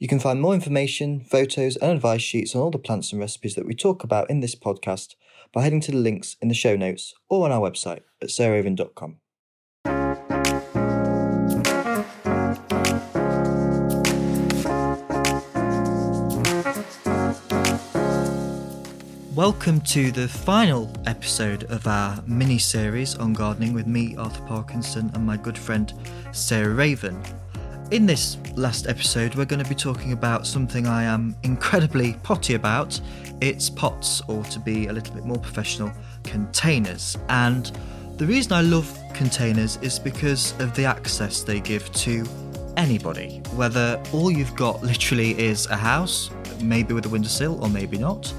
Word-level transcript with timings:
You 0.00 0.06
can 0.06 0.20
find 0.20 0.40
more 0.40 0.54
information, 0.54 1.24
photos, 1.24 1.74
and 1.74 1.90
advice 1.90 2.22
sheets 2.22 2.54
on 2.54 2.60
all 2.60 2.70
the 2.70 2.78
plants 2.78 3.10
and 3.10 3.20
recipes 3.20 3.56
that 3.56 3.66
we 3.66 3.74
talk 3.74 4.04
about 4.04 4.30
in 4.30 4.38
this 4.38 4.54
podcast 4.54 5.16
by 5.52 5.64
heading 5.64 5.80
to 5.80 5.90
the 5.90 5.96
links 5.96 6.36
in 6.40 6.46
the 6.46 6.54
show 6.54 6.76
notes 6.76 7.14
or 7.28 7.44
on 7.44 7.50
our 7.50 7.68
website 7.68 8.02
at 8.22 8.28
sarahraven.com. 8.28 9.16
Welcome 19.34 19.80
to 19.80 20.12
the 20.12 20.28
final 20.28 20.92
episode 21.06 21.64
of 21.64 21.88
our 21.88 22.22
mini 22.24 22.58
series 22.58 23.16
on 23.16 23.32
gardening 23.32 23.72
with 23.72 23.88
me, 23.88 24.14
Arthur 24.16 24.42
Parkinson, 24.42 25.10
and 25.14 25.26
my 25.26 25.36
good 25.36 25.58
friend 25.58 25.92
Sarah 26.30 26.72
Raven. 26.72 27.20
In 27.90 28.04
this 28.04 28.36
last 28.54 28.86
episode, 28.86 29.34
we're 29.34 29.46
going 29.46 29.62
to 29.62 29.68
be 29.68 29.74
talking 29.74 30.12
about 30.12 30.46
something 30.46 30.86
I 30.86 31.04
am 31.04 31.34
incredibly 31.42 32.12
potty 32.22 32.52
about. 32.52 33.00
It's 33.40 33.70
pots, 33.70 34.20
or 34.28 34.44
to 34.44 34.58
be 34.58 34.88
a 34.88 34.92
little 34.92 35.14
bit 35.14 35.24
more 35.24 35.38
professional, 35.38 35.90
containers. 36.22 37.16
And 37.30 37.72
the 38.18 38.26
reason 38.26 38.52
I 38.52 38.60
love 38.60 38.94
containers 39.14 39.78
is 39.78 39.98
because 39.98 40.52
of 40.60 40.74
the 40.74 40.84
access 40.84 41.42
they 41.42 41.60
give 41.60 41.90
to 41.92 42.26
anybody. 42.76 43.40
Whether 43.54 43.98
all 44.12 44.30
you've 44.30 44.54
got 44.54 44.82
literally 44.92 45.30
is 45.40 45.64
a 45.68 45.76
house, 45.76 46.30
maybe 46.60 46.92
with 46.92 47.06
a 47.06 47.08
windowsill, 47.08 47.64
or 47.64 47.70
maybe 47.70 47.96
not 47.96 48.34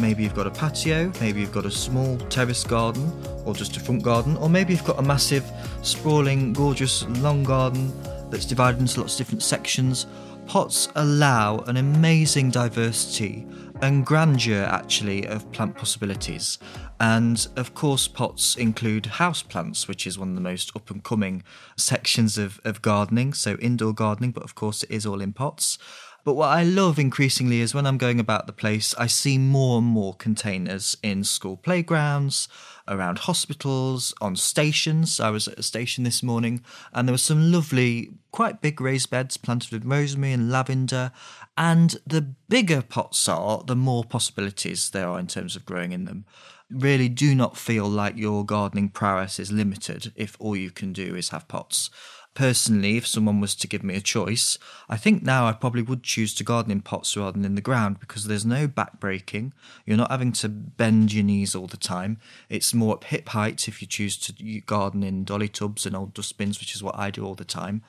Maybe 0.00 0.22
you've 0.22 0.34
got 0.34 0.46
a 0.46 0.50
patio, 0.50 1.10
maybe 1.20 1.40
you've 1.40 1.52
got 1.52 1.66
a 1.66 1.70
small 1.70 2.16
terrace 2.28 2.62
garden, 2.62 3.10
or 3.44 3.52
just 3.52 3.76
a 3.76 3.80
front 3.80 4.02
garden, 4.02 4.36
or 4.36 4.48
maybe 4.48 4.72
you've 4.72 4.84
got 4.84 4.98
a 4.98 5.02
massive, 5.02 5.44
sprawling, 5.82 6.52
gorgeous, 6.52 7.04
long 7.20 7.42
garden 7.42 7.92
that's 8.30 8.44
divided 8.44 8.80
into 8.80 9.00
lots 9.00 9.14
of 9.14 9.18
different 9.18 9.42
sections. 9.42 10.06
Pots 10.46 10.88
allow 10.96 11.58
an 11.60 11.76
amazing 11.76 12.50
diversity 12.50 13.46
and 13.80 14.04
grandeur, 14.04 14.64
actually, 14.64 15.26
of 15.26 15.50
plant 15.52 15.76
possibilities. 15.76 16.58
And 17.00 17.46
of 17.56 17.74
course, 17.74 18.08
pots 18.08 18.56
include 18.56 19.06
house 19.06 19.42
plants, 19.42 19.86
which 19.86 20.06
is 20.06 20.18
one 20.18 20.30
of 20.30 20.34
the 20.34 20.40
most 20.40 20.74
up 20.74 20.90
and 20.90 21.02
coming 21.04 21.44
sections 21.76 22.38
of, 22.38 22.60
of 22.64 22.82
gardening, 22.82 23.34
so 23.34 23.56
indoor 23.56 23.92
gardening, 23.92 24.32
but 24.32 24.42
of 24.42 24.54
course, 24.54 24.82
it 24.82 24.90
is 24.90 25.06
all 25.06 25.20
in 25.20 25.32
pots. 25.32 25.78
But 26.24 26.34
what 26.34 26.48
I 26.48 26.62
love 26.62 26.98
increasingly 26.98 27.60
is 27.60 27.74
when 27.74 27.86
I'm 27.86 27.96
going 27.96 28.20
about 28.20 28.46
the 28.46 28.52
place, 28.52 28.94
I 28.98 29.06
see 29.06 29.38
more 29.38 29.78
and 29.78 29.86
more 29.86 30.14
containers 30.14 30.96
in 31.02 31.24
school 31.24 31.56
playgrounds, 31.56 32.48
around 32.86 33.20
hospitals, 33.20 34.12
on 34.20 34.36
stations. 34.36 35.20
I 35.20 35.30
was 35.30 35.48
at 35.48 35.58
a 35.58 35.62
station 35.62 36.04
this 36.04 36.22
morning 36.22 36.62
and 36.92 37.06
there 37.06 37.14
were 37.14 37.18
some 37.18 37.52
lovely, 37.52 38.10
quite 38.32 38.60
big 38.60 38.80
raised 38.80 39.10
beds 39.10 39.36
planted 39.36 39.72
with 39.72 39.84
rosemary 39.84 40.32
and 40.32 40.50
lavender. 40.50 41.12
And 41.56 41.96
the 42.06 42.22
bigger 42.48 42.82
pots 42.82 43.28
are, 43.28 43.62
the 43.64 43.76
more 43.76 44.04
possibilities 44.04 44.90
there 44.90 45.08
are 45.08 45.18
in 45.18 45.28
terms 45.28 45.56
of 45.56 45.64
growing 45.64 45.92
in 45.92 46.04
them. 46.04 46.24
Really 46.70 47.08
do 47.08 47.34
not 47.34 47.56
feel 47.56 47.88
like 47.88 48.18
your 48.18 48.44
gardening 48.44 48.90
prowess 48.90 49.38
is 49.38 49.50
limited 49.50 50.12
if 50.14 50.36
all 50.38 50.56
you 50.56 50.70
can 50.70 50.92
do 50.92 51.14
is 51.14 51.30
have 51.30 51.48
pots 51.48 51.88
personally, 52.38 52.96
if 52.96 53.04
someone 53.04 53.40
was 53.40 53.56
to 53.56 53.66
give 53.66 53.82
me 53.82 53.96
a 53.96 54.00
choice, 54.00 54.58
I 54.88 54.96
think 54.96 55.24
now 55.24 55.48
I 55.48 55.52
probably 55.52 55.82
would 55.82 56.04
choose 56.04 56.32
to 56.34 56.44
garden 56.44 56.70
in 56.70 56.82
pots 56.82 57.16
rather 57.16 57.32
than 57.32 57.44
in 57.44 57.56
the 57.56 57.60
ground 57.60 57.98
because 57.98 58.28
there's 58.28 58.46
no 58.46 58.68
back 58.68 59.00
breaking. 59.00 59.52
You're 59.84 59.96
not 59.96 60.12
having 60.12 60.30
to 60.34 60.48
bend 60.48 61.12
your 61.12 61.24
knees 61.24 61.56
all 61.56 61.66
the 61.66 61.76
time. 61.76 62.20
It's 62.48 62.72
more 62.72 62.96
at 62.96 63.08
hip 63.08 63.30
height 63.30 63.66
if 63.66 63.82
you 63.82 63.88
choose 63.88 64.16
to 64.18 64.60
garden 64.60 65.02
in 65.02 65.24
dolly 65.24 65.48
tubs 65.48 65.84
and 65.84 65.96
old 65.96 66.14
dustbins, 66.14 66.60
which 66.60 66.76
is 66.76 66.82
what 66.82 66.96
I 66.96 67.10
do 67.10 67.26
all 67.26 67.34
the 67.34 67.44
time. 67.44 67.82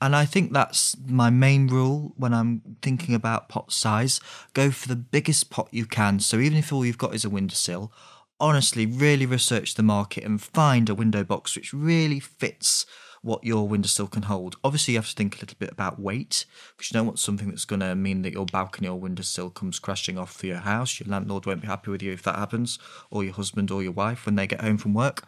And 0.00 0.16
I 0.16 0.24
think 0.24 0.52
that's 0.52 0.96
my 1.06 1.30
main 1.30 1.68
rule 1.68 2.12
when 2.16 2.34
I'm 2.34 2.76
thinking 2.82 3.14
about 3.14 3.48
pot 3.48 3.70
size. 3.72 4.20
Go 4.52 4.72
for 4.72 4.88
the 4.88 4.96
biggest 4.96 5.48
pot 5.48 5.68
you 5.70 5.86
can. 5.86 6.18
So 6.18 6.38
even 6.38 6.58
if 6.58 6.72
all 6.72 6.84
you've 6.84 6.98
got 6.98 7.14
is 7.14 7.24
a 7.24 7.30
windowsill, 7.30 7.92
honestly, 8.40 8.84
really 8.84 9.26
research 9.26 9.76
the 9.76 9.84
market 9.84 10.24
and 10.24 10.42
find 10.42 10.88
a 10.88 10.94
window 10.96 11.22
box 11.22 11.54
which 11.54 11.72
really 11.72 12.18
fits 12.18 12.84
what 13.22 13.44
your 13.44 13.66
windowsill 13.68 14.08
can 14.08 14.22
hold. 14.22 14.56
Obviously, 14.64 14.94
you 14.94 14.98
have 14.98 15.08
to 15.08 15.14
think 15.14 15.36
a 15.36 15.40
little 15.40 15.56
bit 15.58 15.70
about 15.70 16.00
weight 16.00 16.44
because 16.76 16.90
you 16.90 16.94
don't 16.94 17.06
want 17.06 17.18
something 17.18 17.48
that's 17.48 17.64
going 17.64 17.80
to 17.80 17.94
mean 17.94 18.22
that 18.22 18.32
your 18.32 18.46
balcony 18.46 18.88
or 18.88 18.98
windowsill 18.98 19.50
comes 19.50 19.78
crashing 19.78 20.18
off 20.18 20.32
for 20.32 20.46
your 20.46 20.58
house. 20.58 20.98
Your 20.98 21.08
landlord 21.08 21.46
won't 21.46 21.60
be 21.60 21.68
happy 21.68 21.90
with 21.90 22.02
you 22.02 22.12
if 22.12 22.22
that 22.24 22.36
happens, 22.36 22.78
or 23.10 23.22
your 23.24 23.32
husband 23.34 23.70
or 23.70 23.82
your 23.82 23.92
wife 23.92 24.26
when 24.26 24.34
they 24.34 24.46
get 24.46 24.60
home 24.60 24.76
from 24.76 24.92
work. 24.92 25.24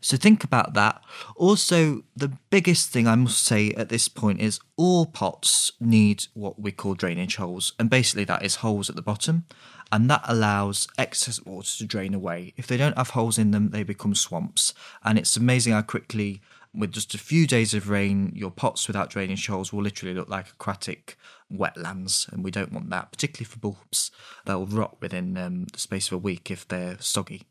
So 0.00 0.16
think 0.16 0.44
about 0.44 0.74
that. 0.74 1.02
Also, 1.36 2.02
the 2.14 2.32
biggest 2.50 2.90
thing 2.90 3.08
I 3.08 3.16
must 3.16 3.42
say 3.42 3.70
at 3.72 3.88
this 3.88 4.08
point 4.08 4.40
is 4.40 4.60
all 4.76 5.06
pots 5.06 5.72
need 5.80 6.26
what 6.34 6.60
we 6.60 6.70
call 6.70 6.94
drainage 6.94 7.36
holes, 7.36 7.72
and 7.78 7.88
basically 7.88 8.24
that 8.24 8.44
is 8.44 8.56
holes 8.56 8.90
at 8.90 8.96
the 8.96 9.02
bottom 9.02 9.44
and 9.90 10.10
that 10.10 10.22
allows 10.24 10.86
excess 10.98 11.42
water 11.44 11.78
to 11.78 11.86
drain 11.86 12.14
away. 12.14 12.52
If 12.56 12.66
they 12.66 12.76
don't 12.76 12.96
have 12.96 13.10
holes 13.10 13.38
in 13.38 13.52
them, 13.52 13.70
they 13.70 13.82
become 13.82 14.14
swamps. 14.14 14.74
And 15.02 15.18
it's 15.18 15.36
amazing 15.36 15.72
how 15.72 15.82
quickly 15.82 16.42
with 16.78 16.92
just 16.92 17.14
a 17.14 17.18
few 17.18 17.46
days 17.46 17.74
of 17.74 17.88
rain, 17.90 18.32
your 18.34 18.50
pots 18.50 18.86
without 18.86 19.10
drainage 19.10 19.46
holes 19.46 19.72
will 19.72 19.82
literally 19.82 20.14
look 20.14 20.28
like 20.28 20.48
aquatic 20.48 21.16
wetlands, 21.52 22.30
and 22.32 22.44
we 22.44 22.50
don't 22.50 22.72
want 22.72 22.90
that, 22.90 23.10
particularly 23.10 23.46
for 23.46 23.58
bulbs. 23.58 24.10
They'll 24.44 24.66
rot 24.66 24.96
within 25.00 25.36
um, 25.36 25.66
the 25.72 25.78
space 25.78 26.06
of 26.08 26.12
a 26.14 26.18
week 26.18 26.50
if 26.50 26.66
they're 26.68 26.96
soggy. 27.00 27.42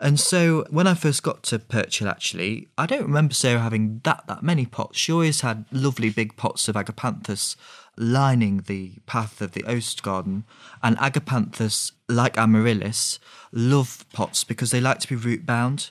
And 0.00 0.18
so 0.18 0.64
when 0.70 0.86
I 0.86 0.94
first 0.94 1.22
got 1.22 1.44
to 1.44 1.58
Perch 1.58 2.00
Hill, 2.00 2.08
actually, 2.08 2.68
I 2.76 2.86
don't 2.86 3.02
remember 3.02 3.34
Sarah 3.34 3.60
having 3.60 4.00
that 4.02 4.24
that 4.26 4.42
many 4.42 4.66
pots. 4.66 4.98
She 4.98 5.12
always 5.12 5.42
had 5.42 5.64
lovely 5.70 6.10
big 6.10 6.36
pots 6.36 6.66
of 6.68 6.74
agapanthus 6.74 7.54
lining 7.96 8.64
the 8.66 8.94
path 9.06 9.40
of 9.40 9.52
the 9.52 9.64
Oast 9.64 10.02
garden. 10.02 10.44
And 10.82 10.96
agapanthus, 10.98 11.92
like 12.08 12.36
amaryllis, 12.36 13.20
love 13.52 14.04
pots 14.12 14.44
because 14.44 14.70
they 14.70 14.80
like 14.80 14.98
to 15.00 15.08
be 15.08 15.14
root 15.14 15.46
bound 15.46 15.90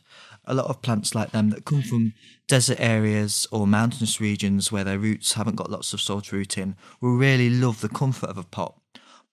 a 0.52 0.54
lot 0.54 0.68
of 0.68 0.82
plants 0.82 1.16
like 1.16 1.32
them 1.32 1.50
that 1.50 1.64
come 1.64 1.82
from 1.82 2.14
desert 2.48 2.80
areas 2.80 3.48
or 3.52 3.66
mountainous 3.66 4.20
regions 4.20 4.70
where 4.70 4.84
their 4.84 5.00
roots 5.00 5.34
haven't 5.34 5.56
got 5.56 5.72
lots 5.72 5.94
of 5.94 6.02
soil 6.02 6.20
to 6.20 6.36
root 6.36 6.58
in 6.58 6.76
will 7.00 7.16
really 7.16 7.50
love 7.50 7.80
the 7.80 7.88
comfort 7.88 8.30
of 8.30 8.38
a 8.38 8.44
pot. 8.44 8.76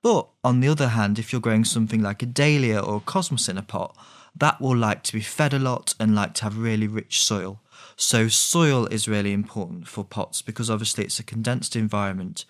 But 0.00 0.28
on 0.44 0.60
the 0.60 0.68
other 0.68 0.88
hand, 0.88 1.18
if 1.18 1.32
you're 1.32 1.40
growing 1.40 1.64
something 1.64 2.00
like 2.00 2.22
a 2.22 2.26
dahlia 2.26 2.78
or 2.78 2.98
a 2.98 3.00
cosmos 3.00 3.48
in 3.48 3.58
a 3.58 3.62
pot, 3.62 3.96
that 4.36 4.60
will 4.60 4.76
like 4.76 5.02
to 5.02 5.12
be 5.12 5.20
fed 5.20 5.52
a 5.52 5.58
lot 5.58 5.96
and 5.98 6.14
like 6.14 6.34
to 6.34 6.44
have 6.44 6.56
really 6.56 6.86
rich 6.86 7.20
soil. 7.20 7.60
So, 7.96 8.28
soil 8.28 8.86
is 8.86 9.08
really 9.08 9.32
important 9.32 9.88
for 9.88 10.04
pots 10.04 10.40
because 10.40 10.70
obviously 10.70 11.04
it's 11.04 11.18
a 11.18 11.24
condensed 11.24 11.74
environment. 11.74 12.44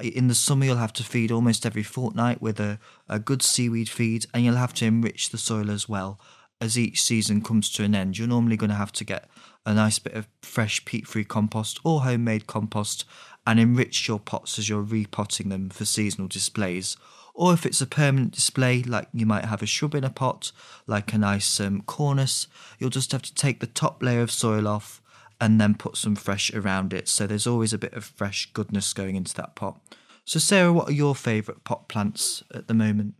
In 0.00 0.28
the 0.28 0.34
summer, 0.34 0.64
you'll 0.64 0.76
have 0.76 0.92
to 0.94 1.02
feed 1.02 1.32
almost 1.32 1.66
every 1.66 1.82
fortnight 1.82 2.40
with 2.40 2.60
a, 2.60 2.78
a 3.08 3.18
good 3.18 3.42
seaweed 3.42 3.88
feed, 3.88 4.26
and 4.32 4.44
you'll 4.44 4.54
have 4.54 4.74
to 4.74 4.86
enrich 4.86 5.30
the 5.30 5.38
soil 5.38 5.70
as 5.70 5.88
well 5.88 6.20
as 6.60 6.78
each 6.78 7.02
season 7.02 7.42
comes 7.42 7.70
to 7.70 7.84
an 7.84 7.94
end, 7.94 8.18
you're 8.18 8.28
normally 8.28 8.56
going 8.56 8.70
to 8.70 8.76
have 8.76 8.92
to 8.92 9.04
get 9.04 9.28
a 9.64 9.74
nice 9.74 9.98
bit 9.98 10.14
of 10.14 10.28
fresh 10.42 10.84
peat 10.84 11.06
free 11.06 11.24
compost 11.24 11.80
or 11.84 12.02
homemade 12.02 12.46
compost 12.46 13.04
and 13.46 13.60
enrich 13.60 14.08
your 14.08 14.18
pots 14.18 14.58
as 14.58 14.68
you're 14.68 14.82
repotting 14.82 15.48
them 15.48 15.70
for 15.70 15.84
seasonal 15.84 16.28
displays. 16.28 16.96
Or 17.34 17.52
if 17.52 17.66
it's 17.66 17.82
a 17.82 17.86
permanent 17.86 18.32
display, 18.32 18.82
like 18.82 19.08
you 19.12 19.26
might 19.26 19.44
have 19.44 19.62
a 19.62 19.66
shrub 19.66 19.94
in 19.94 20.04
a 20.04 20.10
pot, 20.10 20.52
like 20.86 21.12
a 21.12 21.18
nice 21.18 21.60
um, 21.60 21.82
Cornus, 21.82 22.48
you'll 22.78 22.90
just 22.90 23.12
have 23.12 23.22
to 23.22 23.34
take 23.34 23.60
the 23.60 23.66
top 23.66 24.02
layer 24.02 24.22
of 24.22 24.30
soil 24.30 24.66
off 24.66 25.02
and 25.38 25.60
then 25.60 25.74
put 25.74 25.98
some 25.98 26.16
fresh 26.16 26.52
around 26.54 26.94
it. 26.94 27.08
So 27.08 27.26
there's 27.26 27.46
always 27.46 27.74
a 27.74 27.78
bit 27.78 27.92
of 27.92 28.04
fresh 28.04 28.50
goodness 28.54 28.94
going 28.94 29.16
into 29.16 29.34
that 29.34 29.54
pot. 29.54 29.78
So, 30.24 30.38
Sarah, 30.38 30.72
what 30.72 30.88
are 30.88 30.92
your 30.92 31.14
favourite 31.14 31.62
pot 31.62 31.88
plants 31.88 32.42
at 32.54 32.68
the 32.68 32.74
moment? 32.74 33.14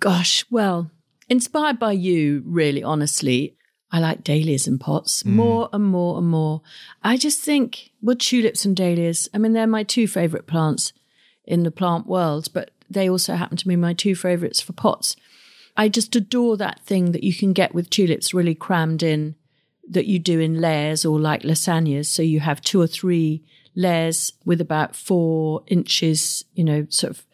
Gosh, 0.00 0.44
well, 0.50 0.90
Inspired 1.30 1.78
by 1.78 1.92
you, 1.92 2.42
really, 2.44 2.82
honestly, 2.82 3.56
I 3.92 4.00
like 4.00 4.24
dahlias 4.24 4.66
and 4.66 4.80
pots 4.80 5.22
mm. 5.22 5.30
more 5.32 5.68
and 5.72 5.84
more 5.84 6.18
and 6.18 6.28
more. 6.28 6.60
I 7.04 7.16
just 7.16 7.40
think, 7.40 7.92
well, 8.02 8.16
tulips 8.16 8.64
and 8.64 8.76
dahlias, 8.76 9.28
I 9.32 9.38
mean, 9.38 9.52
they're 9.52 9.68
my 9.68 9.84
two 9.84 10.08
favourite 10.08 10.48
plants 10.48 10.92
in 11.44 11.62
the 11.62 11.70
plant 11.70 12.06
world, 12.06 12.48
but 12.52 12.72
they 12.90 13.08
also 13.08 13.34
happen 13.34 13.56
to 13.56 13.68
be 13.68 13.76
my 13.76 13.94
two 13.94 14.16
favourites 14.16 14.60
for 14.60 14.72
pots. 14.72 15.14
I 15.76 15.88
just 15.88 16.16
adore 16.16 16.56
that 16.56 16.80
thing 16.80 17.12
that 17.12 17.22
you 17.22 17.32
can 17.32 17.52
get 17.52 17.74
with 17.74 17.90
tulips 17.90 18.34
really 18.34 18.56
crammed 18.56 19.04
in 19.04 19.36
that 19.88 20.06
you 20.06 20.18
do 20.18 20.40
in 20.40 20.60
layers 20.60 21.04
or 21.04 21.18
like 21.20 21.42
lasagnas. 21.42 22.06
So 22.06 22.22
you 22.22 22.40
have 22.40 22.60
two 22.60 22.80
or 22.80 22.88
three 22.88 23.44
layers 23.76 24.32
with 24.44 24.60
about 24.60 24.96
four 24.96 25.62
inches, 25.68 26.44
you 26.54 26.64
know, 26.64 26.86
sort 26.90 27.12
of 27.12 27.24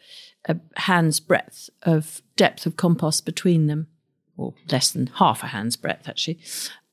a 0.47 0.57
hand's 0.77 1.19
breadth 1.19 1.69
of 1.83 2.21
depth 2.35 2.65
of 2.65 2.77
compost 2.77 3.25
between 3.25 3.67
them, 3.67 3.87
or 4.35 4.53
less 4.71 4.91
than 4.91 5.07
half 5.07 5.43
a 5.43 5.47
hand's 5.47 5.75
breadth, 5.75 6.07
actually. 6.07 6.39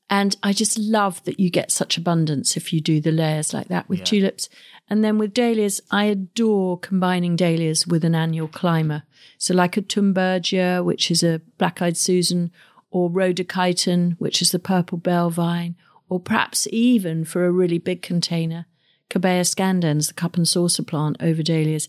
And 0.09 0.35
I 0.43 0.53
just 0.53 0.77
love 0.77 1.23
that 1.23 1.39
you 1.39 1.49
get 1.49 1.71
such 1.71 1.97
abundance 1.97 2.55
if 2.55 2.71
you 2.71 2.79
do 2.79 3.01
the 3.01 3.11
layers 3.11 3.53
like 3.53 3.69
that 3.69 3.89
with 3.89 3.99
yeah. 3.99 4.05
tulips. 4.05 4.49
And 4.87 5.03
then 5.03 5.17
with 5.17 5.33
dahlias, 5.33 5.81
I 5.89 6.05
adore 6.05 6.77
combining 6.77 7.35
dahlias 7.35 7.87
with 7.87 8.05
an 8.05 8.13
annual 8.13 8.47
climber. 8.47 9.03
So, 9.39 9.55
like 9.55 9.77
a 9.77 9.81
Thunbergia, 9.81 10.83
which 10.83 11.09
is 11.09 11.23
a 11.23 11.41
black 11.57 11.81
eyed 11.81 11.97
Susan, 11.97 12.51
or 12.91 13.09
Rhodochaeton, 13.09 14.15
which 14.19 14.41
is 14.41 14.51
the 14.51 14.59
purple 14.59 14.99
bell 14.99 15.29
vine, 15.31 15.75
or 16.07 16.19
perhaps 16.19 16.67
even 16.71 17.25
for 17.25 17.45
a 17.45 17.51
really 17.51 17.79
big 17.79 18.03
container, 18.03 18.67
Cobaea 19.09 19.45
scandens, 19.45 20.07
the 20.07 20.13
cup 20.13 20.37
and 20.37 20.47
saucer 20.47 20.83
plant 20.83 21.17
over 21.19 21.43
dahlias. 21.43 21.87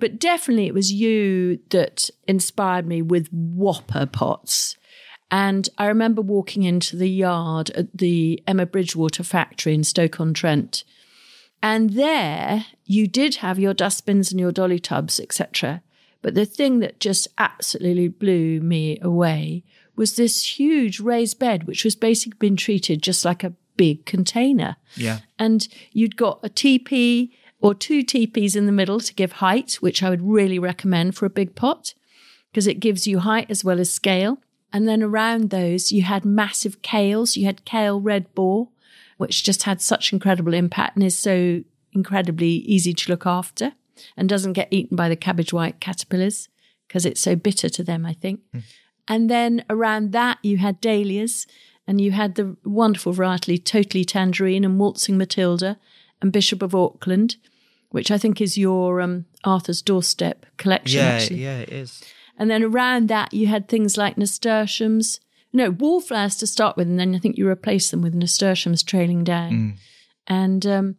But 0.00 0.18
definitely 0.18 0.66
it 0.66 0.74
was 0.74 0.90
you 0.92 1.60
that 1.68 2.10
inspired 2.26 2.86
me 2.86 3.02
with 3.02 3.28
whopper 3.28 4.06
pots. 4.06 4.76
And 5.30 5.68
I 5.78 5.86
remember 5.86 6.22
walking 6.22 6.64
into 6.64 6.96
the 6.96 7.08
yard 7.08 7.70
at 7.70 7.96
the 7.96 8.42
Emma 8.46 8.66
Bridgewater 8.66 9.22
factory 9.22 9.74
in 9.74 9.84
Stoke-on-Trent. 9.84 10.82
And 11.62 11.90
there 11.90 12.66
you 12.84 13.06
did 13.06 13.36
have 13.36 13.58
your 13.58 13.74
dustbins 13.74 14.32
and 14.32 14.40
your 14.40 14.50
dolly 14.50 14.80
tubs, 14.80 15.20
etc. 15.20 15.82
But 16.22 16.34
the 16.34 16.46
thing 16.46 16.80
that 16.80 16.98
just 16.98 17.28
absolutely 17.38 18.08
blew 18.08 18.60
me 18.60 18.98
away 19.00 19.64
was 19.94 20.16
this 20.16 20.58
huge 20.58 20.98
raised 20.98 21.38
bed, 21.38 21.64
which 21.64 21.84
was 21.84 21.94
basically 21.94 22.38
been 22.38 22.56
treated 22.56 23.02
just 23.02 23.24
like 23.24 23.44
a 23.44 23.52
big 23.76 24.06
container. 24.06 24.76
Yeah. 24.96 25.20
And 25.38 25.68
you'd 25.92 26.16
got 26.16 26.40
a 26.42 26.48
teepee 26.48 27.36
or 27.60 27.74
two 27.74 28.02
teepees 28.02 28.56
in 28.56 28.66
the 28.66 28.72
middle 28.72 29.00
to 29.00 29.14
give 29.14 29.32
height, 29.32 29.74
which 29.74 30.02
I 30.02 30.10
would 30.10 30.22
really 30.22 30.58
recommend 30.58 31.16
for 31.16 31.26
a 31.26 31.30
big 31.30 31.54
pot 31.54 31.94
because 32.50 32.66
it 32.66 32.80
gives 32.80 33.06
you 33.06 33.20
height 33.20 33.50
as 33.50 33.64
well 33.64 33.78
as 33.78 33.92
scale. 33.92 34.38
And 34.72 34.88
then 34.88 35.02
around 35.02 35.50
those, 35.50 35.92
you 35.92 36.02
had 36.02 36.24
massive 36.24 36.82
kales. 36.82 37.36
You 37.36 37.46
had 37.46 37.64
kale 37.64 38.00
Redbor, 38.00 38.68
which 39.16 39.44
just 39.44 39.64
had 39.64 39.80
such 39.80 40.12
incredible 40.12 40.54
impact 40.54 40.96
and 40.96 41.04
is 41.04 41.18
so 41.18 41.62
incredibly 41.92 42.48
easy 42.48 42.94
to 42.94 43.10
look 43.10 43.26
after 43.26 43.72
and 44.16 44.28
doesn't 44.28 44.54
get 44.54 44.68
eaten 44.70 44.96
by 44.96 45.08
the 45.08 45.16
cabbage 45.16 45.52
white 45.52 45.80
caterpillars 45.80 46.48
because 46.86 47.04
it's 47.04 47.20
so 47.20 47.36
bitter 47.36 47.68
to 47.68 47.84
them, 47.84 48.06
I 48.06 48.14
think. 48.14 48.40
Mm. 48.54 48.62
And 49.08 49.30
then 49.30 49.64
around 49.68 50.12
that, 50.12 50.38
you 50.42 50.58
had 50.58 50.80
dahlias 50.80 51.46
and 51.86 52.00
you 52.00 52.12
had 52.12 52.36
the 52.36 52.56
wonderful 52.64 53.12
variety 53.12 53.58
Totally 53.58 54.04
Tangerine 54.04 54.64
and 54.64 54.78
Waltzing 54.78 55.18
Matilda 55.18 55.78
and 56.22 56.32
Bishop 56.32 56.62
of 56.62 56.74
Auckland 56.74 57.36
which 57.90 58.10
I 58.10 58.18
think 58.18 58.40
is 58.40 58.56
your 58.56 59.00
um, 59.00 59.26
Arthur's 59.44 59.82
Doorstep 59.82 60.46
collection. 60.56 61.00
Yeah, 61.00 61.08
actually. 61.08 61.42
yeah, 61.42 61.58
it 61.58 61.70
is. 61.70 62.02
And 62.36 62.50
then 62.50 62.62
around 62.62 63.08
that, 63.08 63.34
you 63.34 63.48
had 63.48 63.68
things 63.68 63.96
like 63.96 64.16
nasturtiums. 64.16 65.20
No, 65.52 65.70
wallflowers 65.70 66.36
to 66.36 66.46
start 66.46 66.76
with, 66.76 66.88
and 66.88 66.98
then 66.98 67.14
I 67.14 67.18
think 67.18 67.36
you 67.36 67.46
replaced 67.46 67.90
them 67.90 68.02
with 68.02 68.14
nasturtiums 68.14 68.82
trailing 68.82 69.24
down. 69.24 69.52
Mm. 69.52 69.74
And 70.26 70.66
um, 70.66 70.96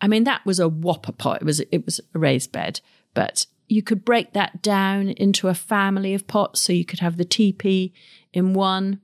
I 0.00 0.08
mean, 0.08 0.24
that 0.24 0.44
was 0.44 0.58
a 0.58 0.68
whopper 0.68 1.12
pot. 1.12 1.40
It 1.40 1.44
was 1.44 1.60
it 1.60 1.84
was 1.84 2.00
a 2.14 2.18
raised 2.18 2.50
bed, 2.50 2.80
but 3.14 3.46
you 3.68 3.82
could 3.82 4.04
break 4.04 4.32
that 4.32 4.60
down 4.60 5.08
into 5.10 5.48
a 5.48 5.54
family 5.54 6.12
of 6.12 6.26
pots. 6.26 6.60
So 6.60 6.72
you 6.72 6.84
could 6.84 6.98
have 6.98 7.16
the 7.16 7.24
teepee 7.24 7.94
in 8.32 8.52
one 8.52 9.00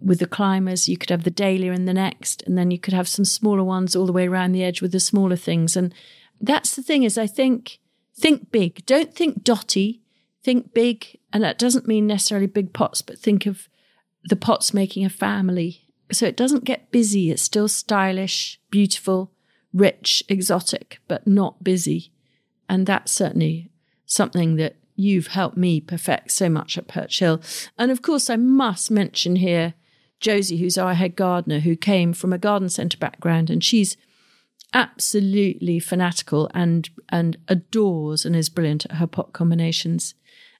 with 0.00 0.18
the 0.18 0.26
climbers. 0.26 0.88
You 0.88 0.96
could 0.96 1.10
have 1.10 1.24
the 1.24 1.30
dahlia 1.30 1.72
in 1.72 1.84
the 1.84 1.94
next, 1.94 2.42
and 2.46 2.56
then 2.56 2.70
you 2.70 2.78
could 2.78 2.94
have 2.94 3.06
some 3.06 3.26
smaller 3.26 3.62
ones 3.62 3.94
all 3.94 4.06
the 4.06 4.12
way 4.12 4.26
around 4.26 4.52
the 4.52 4.64
edge 4.64 4.80
with 4.80 4.92
the 4.92 5.00
smaller 5.00 5.36
things. 5.36 5.76
And 5.76 5.94
that's 6.40 6.74
the 6.74 6.82
thing 6.82 7.02
is 7.02 7.18
I 7.18 7.26
think 7.26 7.78
think 8.16 8.50
big. 8.50 8.84
Don't 8.86 9.14
think 9.14 9.42
dotty. 9.42 10.02
Think 10.42 10.72
big. 10.72 11.18
And 11.32 11.42
that 11.42 11.58
doesn't 11.58 11.88
mean 11.88 12.06
necessarily 12.06 12.46
big 12.46 12.72
pots, 12.72 13.02
but 13.02 13.18
think 13.18 13.46
of 13.46 13.68
the 14.24 14.36
pots 14.36 14.74
making 14.74 15.04
a 15.04 15.10
family. 15.10 15.88
So 16.12 16.26
it 16.26 16.36
doesn't 16.36 16.64
get 16.64 16.90
busy. 16.90 17.30
It's 17.30 17.42
still 17.42 17.68
stylish, 17.68 18.60
beautiful, 18.70 19.32
rich, 19.72 20.22
exotic, 20.28 21.00
but 21.08 21.26
not 21.26 21.62
busy. 21.62 22.12
And 22.68 22.86
that's 22.86 23.12
certainly 23.12 23.70
something 24.06 24.56
that 24.56 24.76
you've 24.96 25.28
helped 25.28 25.56
me 25.56 25.80
perfect 25.80 26.30
so 26.32 26.48
much 26.48 26.76
at 26.76 26.88
Perch 26.88 27.20
Hill. 27.20 27.40
And 27.78 27.90
of 27.90 28.02
course, 28.02 28.28
I 28.28 28.36
must 28.36 28.90
mention 28.90 29.36
here 29.36 29.74
Josie, 30.20 30.58
who's 30.58 30.76
our 30.76 30.94
head 30.94 31.16
gardener, 31.16 31.60
who 31.60 31.74
came 31.76 32.12
from 32.12 32.32
a 32.32 32.38
garden 32.38 32.68
centre 32.68 32.98
background, 32.98 33.48
and 33.48 33.64
she's 33.64 33.96
absolutely 34.72 35.78
fanatical 35.78 36.50
and 36.54 36.88
and 37.08 37.36
adores 37.48 38.24
and 38.24 38.36
is 38.36 38.48
brilliant 38.48 38.86
at 38.86 38.96
her 38.96 39.06
pot 39.06 39.32
combinations. 39.32 40.14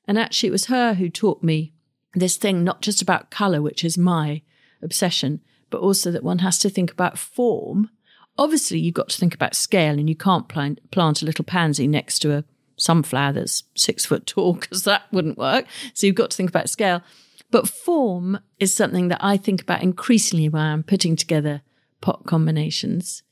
And 0.07 0.19
actually, 0.19 0.49
it 0.49 0.53
was 0.53 0.67
her 0.67 0.95
who 0.95 1.09
taught 1.09 1.43
me 1.43 1.73
this 2.15 2.37
thing, 2.37 2.65
not 2.65 2.83
just 2.83 3.01
about 3.01 3.31
color, 3.31 3.63
which 3.63 3.85
is 3.85 3.97
my 3.97 4.43
obsession, 4.83 5.41
but 5.69 5.81
also 5.81 6.11
that 6.11 6.25
one 6.25 6.41
has 6.41 6.59
to 6.61 6.71
think 6.71 6.91
about 6.91 7.19
form. 7.19 7.91
Obviously, 8.37 8.79
you've 8.79 8.95
got 8.95 9.11
to 9.11 9.19
think 9.19 9.35
about 9.35 9.55
scale, 9.55 9.99
and 9.99 10.09
you 10.09 10.17
can't 10.17 10.49
plant, 10.49 10.81
plant 10.91 11.23
a 11.23 11.27
little 11.27 11.45
pansy 11.45 11.87
next 11.87 12.21
to 12.21 12.33
a 12.33 12.45
sunflower 12.77 13.35
that's 13.35 13.65
six 13.77 14.07
foot 14.07 14.27
tall 14.27 14.55
because 14.61 14.85
that 14.85 15.03
wouldn't 15.13 15.39
work. 15.39 15.67
So 15.95 16.07
you've 16.07 16.17
got 16.17 16.31
to 16.31 16.37
think 16.37 16.51
about 16.51 16.71
scale. 16.71 17.03
But 17.51 17.69
form 17.69 18.39
is 18.59 18.75
something 18.75 19.09
that 19.09 19.23
I 19.23 19.37
think 19.37 19.63
about 19.63 19.83
increasingly 19.83 20.49
when 20.49 20.63
I'm 20.63 20.83
putting 20.83 21.17
together 21.17 21.63
pot 22.01 22.25
combinations. 22.27 23.23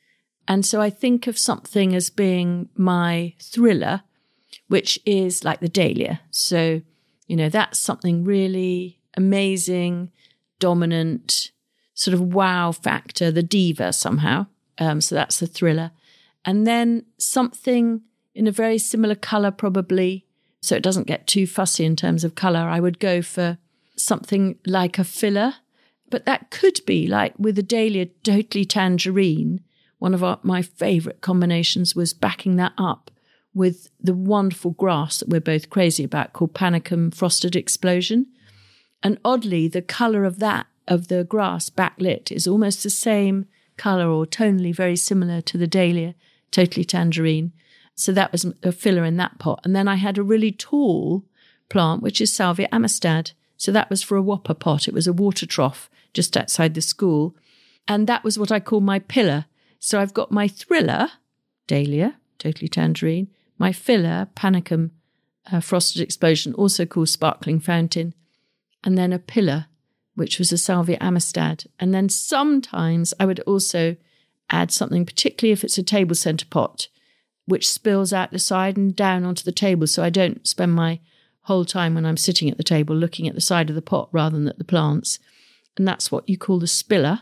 And 0.48 0.64
so 0.64 0.80
I 0.80 0.88
think 0.88 1.26
of 1.26 1.38
something 1.38 1.94
as 1.94 2.08
being 2.08 2.70
my 2.74 3.34
thriller, 3.38 4.02
which 4.68 4.98
is 5.04 5.44
like 5.44 5.60
the 5.60 5.68
Dahlia. 5.68 6.22
So, 6.30 6.80
you 7.26 7.36
know, 7.36 7.50
that's 7.50 7.78
something 7.78 8.24
really 8.24 8.98
amazing, 9.14 10.10
dominant, 10.58 11.50
sort 11.92 12.14
of 12.14 12.22
wow 12.22 12.72
factor, 12.72 13.30
the 13.30 13.42
diva 13.42 13.92
somehow. 13.92 14.46
Um, 14.78 15.02
so 15.02 15.14
that's 15.14 15.38
the 15.38 15.46
thriller. 15.46 15.90
And 16.46 16.66
then 16.66 17.04
something 17.18 18.00
in 18.34 18.46
a 18.46 18.52
very 18.52 18.78
similar 18.78 19.16
color, 19.16 19.50
probably, 19.50 20.24
so 20.62 20.76
it 20.76 20.82
doesn't 20.82 21.06
get 21.06 21.26
too 21.26 21.46
fussy 21.46 21.84
in 21.84 21.94
terms 21.94 22.24
of 22.24 22.34
color. 22.34 22.60
I 22.60 22.80
would 22.80 22.98
go 22.98 23.20
for 23.20 23.58
something 23.96 24.56
like 24.64 24.98
a 24.98 25.04
filler, 25.04 25.54
but 26.08 26.24
that 26.24 26.50
could 26.50 26.80
be 26.86 27.06
like 27.06 27.34
with 27.38 27.58
a 27.58 27.62
Dahlia 27.62 28.06
totally 28.24 28.64
tangerine 28.64 29.60
one 29.98 30.14
of 30.14 30.22
our, 30.22 30.38
my 30.42 30.62
favorite 30.62 31.20
combinations 31.20 31.94
was 31.94 32.14
backing 32.14 32.56
that 32.56 32.72
up 32.78 33.10
with 33.54 33.90
the 34.00 34.14
wonderful 34.14 34.72
grass 34.72 35.18
that 35.18 35.28
we're 35.28 35.40
both 35.40 35.70
crazy 35.70 36.04
about 36.04 36.32
called 36.32 36.54
Panicum 36.54 37.12
Frosted 37.14 37.56
Explosion. 37.56 38.26
And 39.02 39.18
oddly, 39.24 39.68
the 39.68 39.82
color 39.82 40.24
of 40.24 40.38
that, 40.38 40.66
of 40.86 41.08
the 41.08 41.24
grass 41.24 41.70
backlit, 41.70 42.30
is 42.30 42.46
almost 42.46 42.82
the 42.82 42.90
same 42.90 43.46
color 43.76 44.08
or 44.08 44.26
tonally 44.26 44.74
very 44.74 44.96
similar 44.96 45.40
to 45.42 45.58
the 45.58 45.66
Dahlia, 45.66 46.14
Totally 46.50 46.84
Tangerine. 46.84 47.52
So 47.94 48.12
that 48.12 48.32
was 48.32 48.46
a 48.62 48.72
filler 48.72 49.04
in 49.04 49.16
that 49.16 49.38
pot. 49.38 49.60
And 49.64 49.74
then 49.74 49.88
I 49.88 49.96
had 49.96 50.18
a 50.18 50.22
really 50.22 50.52
tall 50.52 51.24
plant, 51.68 52.02
which 52.02 52.20
is 52.20 52.34
Salvia 52.34 52.68
amistad. 52.70 53.32
So 53.56 53.72
that 53.72 53.90
was 53.90 54.02
for 54.02 54.16
a 54.16 54.22
whopper 54.22 54.54
pot. 54.54 54.86
It 54.86 54.94
was 54.94 55.06
a 55.06 55.12
water 55.12 55.46
trough 55.46 55.90
just 56.14 56.36
outside 56.36 56.74
the 56.74 56.80
school. 56.80 57.34
And 57.88 58.06
that 58.06 58.22
was 58.22 58.38
what 58.38 58.52
I 58.52 58.60
call 58.60 58.80
my 58.80 59.00
pillar 59.00 59.46
so 59.78 60.00
I've 60.00 60.14
got 60.14 60.32
my 60.32 60.48
thriller, 60.48 61.08
Dahlia, 61.66 62.16
totally 62.38 62.68
tangerine, 62.68 63.28
my 63.58 63.72
filler, 63.72 64.28
Panicum 64.36 64.90
uh, 65.50 65.60
Frosted 65.60 66.02
Explosion, 66.02 66.54
also 66.54 66.86
called 66.86 67.08
Sparkling 67.08 67.60
Fountain, 67.60 68.14
and 68.84 68.96
then 68.96 69.12
a 69.12 69.18
pillar, 69.18 69.66
which 70.14 70.38
was 70.38 70.52
a 70.52 70.58
Salvia 70.58 70.98
Amistad. 71.00 71.64
And 71.78 71.92
then 71.92 72.08
sometimes 72.08 73.14
I 73.18 73.26
would 73.26 73.40
also 73.40 73.96
add 74.50 74.70
something, 74.70 75.04
particularly 75.04 75.52
if 75.52 75.64
it's 75.64 75.78
a 75.78 75.82
table 75.82 76.14
centre 76.14 76.46
pot, 76.46 76.88
which 77.46 77.68
spills 77.68 78.12
out 78.12 78.30
the 78.30 78.38
side 78.38 78.76
and 78.76 78.94
down 78.94 79.24
onto 79.24 79.44
the 79.44 79.52
table. 79.52 79.86
So 79.86 80.02
I 80.02 80.10
don't 80.10 80.46
spend 80.46 80.74
my 80.74 81.00
whole 81.42 81.64
time 81.64 81.94
when 81.94 82.04
I'm 82.04 82.16
sitting 82.16 82.50
at 82.50 82.56
the 82.56 82.62
table 82.62 82.94
looking 82.94 83.26
at 83.26 83.34
the 83.34 83.40
side 83.40 83.70
of 83.70 83.76
the 83.76 83.82
pot 83.82 84.08
rather 84.12 84.36
than 84.36 84.48
at 84.48 84.58
the 84.58 84.64
plants. 84.64 85.18
And 85.76 85.86
that's 85.86 86.12
what 86.12 86.28
you 86.28 86.36
call 86.36 86.58
the 86.58 86.66
spiller 86.66 87.20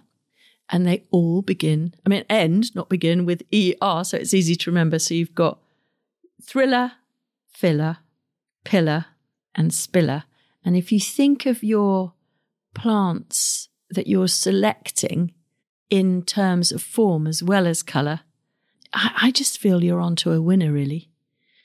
and 0.70 0.86
they 0.86 1.04
all 1.10 1.42
begin, 1.42 1.94
I 2.04 2.08
mean, 2.08 2.24
end, 2.28 2.74
not 2.74 2.88
begin 2.88 3.24
with 3.24 3.42
ER, 3.54 4.02
so 4.04 4.16
it's 4.16 4.34
easy 4.34 4.56
to 4.56 4.70
remember. 4.70 4.98
So 4.98 5.14
you've 5.14 5.34
got 5.34 5.58
thriller, 6.42 6.92
filler, 7.48 7.98
pillar, 8.64 9.06
and 9.54 9.72
spiller. 9.72 10.24
And 10.64 10.76
if 10.76 10.90
you 10.90 10.98
think 10.98 11.46
of 11.46 11.62
your 11.62 12.14
plants 12.74 13.68
that 13.90 14.08
you're 14.08 14.28
selecting 14.28 15.32
in 15.88 16.22
terms 16.22 16.72
of 16.72 16.82
form 16.82 17.26
as 17.26 17.42
well 17.42 17.66
as 17.66 17.82
colour, 17.82 18.20
I, 18.92 19.12
I 19.22 19.30
just 19.30 19.58
feel 19.58 19.84
you're 19.84 20.00
onto 20.00 20.32
a 20.32 20.42
winner, 20.42 20.72
really. 20.72 21.10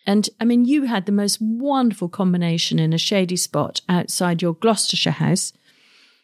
And 0.06 0.30
I 0.40 0.46
mean, 0.46 0.66
you 0.66 0.84
had 0.84 1.06
the 1.06 1.12
most 1.12 1.40
wonderful 1.42 2.10
combination 2.10 2.80
in 2.80 2.94
a 2.94 2.98
shady 2.98 3.36
spot 3.36 3.82
outside 3.88 4.42
your 4.42 4.54
Gloucestershire 4.54 5.14
house 5.14 5.54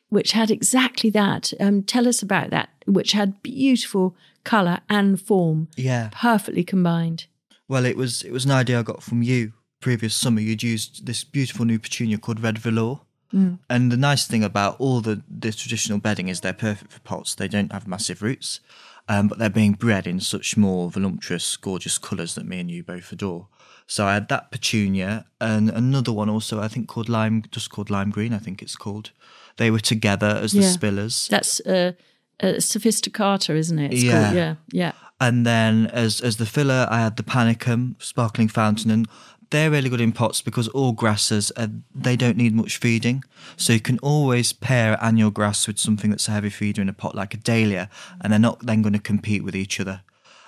which 0.09 0.31
had 0.31 0.51
exactly 0.51 1.09
that. 1.11 1.53
Um, 1.59 1.83
tell 1.83 2.07
us 2.07 2.21
about 2.21 2.49
that, 2.49 2.69
which 2.85 3.11
had 3.11 3.41
beautiful 3.43 4.15
colour 4.43 4.79
and 4.89 5.19
form. 5.19 5.67
Yeah. 5.75 6.09
Perfectly 6.11 6.63
combined. 6.63 7.25
Well, 7.67 7.85
it 7.85 7.97
was 7.97 8.23
it 8.23 8.31
was 8.31 8.45
an 8.45 8.51
idea 8.51 8.79
I 8.79 8.83
got 8.83 9.03
from 9.03 9.21
you 9.21 9.53
previous 9.81 10.15
summer. 10.15 10.39
You'd 10.41 10.63
used 10.63 11.05
this 11.05 11.23
beautiful 11.23 11.65
new 11.65 11.79
petunia 11.79 12.17
called 12.17 12.39
Red 12.39 12.57
Velour. 12.57 13.01
Mm. 13.33 13.59
And 13.69 13.91
the 13.91 13.97
nice 13.97 14.25
thing 14.25 14.43
about 14.43 14.79
all 14.79 15.01
the, 15.01 15.21
the 15.29 15.51
traditional 15.51 15.99
bedding 15.99 16.29
is 16.29 16.39
they're 16.39 16.53
perfect 16.53 16.93
for 16.93 17.01
pots. 17.01 17.35
They 17.35 17.49
don't 17.49 17.73
have 17.73 17.85
massive 17.85 18.21
roots, 18.21 18.61
um, 19.07 19.27
but 19.27 19.37
they're 19.37 19.49
being 19.49 19.73
bred 19.73 20.07
in 20.07 20.19
such 20.19 20.57
more 20.57 20.89
voluptuous, 20.89 21.55
gorgeous 21.57 21.97
colours 21.97 22.35
that 22.35 22.45
me 22.45 22.59
and 22.59 22.71
you 22.71 22.83
both 22.83 23.11
adore. 23.11 23.47
So 23.87 24.05
I 24.05 24.15
had 24.15 24.27
that 24.29 24.51
petunia 24.51 25.25
and 25.39 25.69
another 25.69 26.11
one 26.11 26.29
also, 26.29 26.59
I 26.59 26.67
think 26.67 26.87
called 26.87 27.07
lime, 27.07 27.43
just 27.51 27.69
called 27.69 27.89
lime 27.89 28.09
green, 28.09 28.33
I 28.33 28.39
think 28.39 28.61
it's 28.61 28.75
called. 28.75 29.11
They 29.55 29.71
were 29.71 29.79
together 29.79 30.39
as 30.41 30.51
the 30.51 30.59
yeah. 30.59 30.73
spillers. 30.73 31.29
That's 31.29 31.61
uh, 31.61 31.93
uh, 32.41 32.45
sophisticata, 32.57 33.55
isn't 33.55 33.79
it? 33.79 33.93
It's 33.93 34.03
yeah. 34.03 34.23
Called, 34.23 34.35
yeah, 34.35 34.55
yeah. 34.71 34.91
And 35.19 35.45
then 35.45 35.87
as 35.87 36.21
as 36.21 36.37
the 36.37 36.45
filler, 36.45 36.87
I 36.91 36.99
had 36.99 37.17
the 37.17 37.23
Panicum 37.23 37.95
sparkling 37.99 38.49
fountain, 38.49 38.91
and 38.91 39.07
they're 39.49 39.71
really 39.71 39.89
good 39.89 40.01
in 40.01 40.11
pots 40.11 40.41
because 40.41 40.67
all 40.69 40.91
grasses 40.91 41.51
are, 41.51 41.69
they 41.93 42.15
don't 42.15 42.37
need 42.37 42.53
much 42.53 42.77
feeding, 42.77 43.23
so 43.55 43.73
you 43.73 43.79
can 43.79 43.99
always 43.99 44.53
pair 44.53 44.97
annual 45.01 45.31
grass 45.31 45.67
with 45.67 45.79
something 45.79 46.09
that's 46.09 46.27
a 46.27 46.31
heavy 46.31 46.49
feeder 46.49 46.81
in 46.81 46.89
a 46.89 46.93
pot 46.93 47.15
like 47.15 47.33
a 47.33 47.37
dahlia, 47.37 47.89
and 48.21 48.31
they're 48.31 48.39
not 48.39 48.65
then 48.65 48.81
going 48.81 48.93
to 48.93 48.99
compete 48.99 49.43
with 49.43 49.55
each 49.55 49.79
other. 49.79 50.01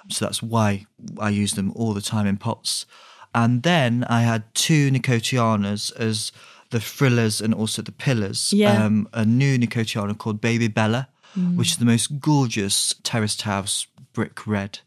So 0.09 0.25
that's 0.25 0.41
why 0.41 0.85
I 1.19 1.29
use 1.29 1.53
them 1.53 1.71
all 1.75 1.93
the 1.93 2.01
time 2.01 2.25
in 2.25 2.37
pots. 2.37 2.85
And 3.35 3.61
then 3.61 4.05
I 4.09 4.21
had 4.21 4.43
two 4.55 4.89
Nicotianas 4.89 5.95
as 5.95 6.31
the 6.71 6.79
frillers 6.79 7.41
and 7.41 7.53
also 7.53 7.81
the 7.81 7.91
pillars. 7.91 8.51
Yeah. 8.51 8.83
Um, 8.83 9.07
a 9.13 9.23
new 9.23 9.57
Nicotiana 9.57 10.17
called 10.17 10.41
Baby 10.41 10.67
Bella, 10.67 11.09
which 11.55 11.71
is 11.71 11.77
the 11.77 11.85
most 11.85 12.19
gorgeous 12.19 12.95
terraced 13.03 13.43
house 13.43 13.85
brick 14.13 14.47
red. 14.47 14.79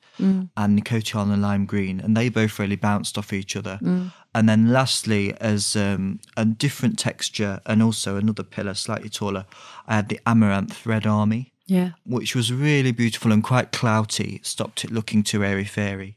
And 0.56 0.76
Nicotiana 0.78 1.36
lime 1.36 1.66
green, 1.66 2.00
and 2.00 2.16
they 2.16 2.28
both 2.28 2.58
really 2.58 2.76
bounced 2.76 3.18
off 3.18 3.32
each 3.32 3.56
other. 3.56 3.78
And 4.34 4.48
then 4.48 4.72
lastly, 4.72 5.34
as 5.40 5.76
um, 5.76 6.20
a 6.36 6.44
different 6.44 6.98
texture 6.98 7.60
and 7.66 7.82
also 7.82 8.16
another 8.16 8.42
pillar, 8.44 8.74
slightly 8.74 9.08
taller, 9.10 9.44
I 9.86 9.96
had 9.96 10.08
the 10.08 10.20
Amaranth 10.26 10.86
Red 10.86 11.06
Army 11.06 11.52
Yeah. 11.66 11.90
which 12.06 12.34
was 12.34 12.52
really 12.52 12.92
beautiful 12.92 13.32
and 13.32 13.42
quite 13.42 13.72
clouty. 13.72 14.40
Stopped 14.44 14.84
it 14.84 14.90
looking 14.90 15.22
too 15.22 15.42
airy 15.44 15.64
fairy, 15.64 16.16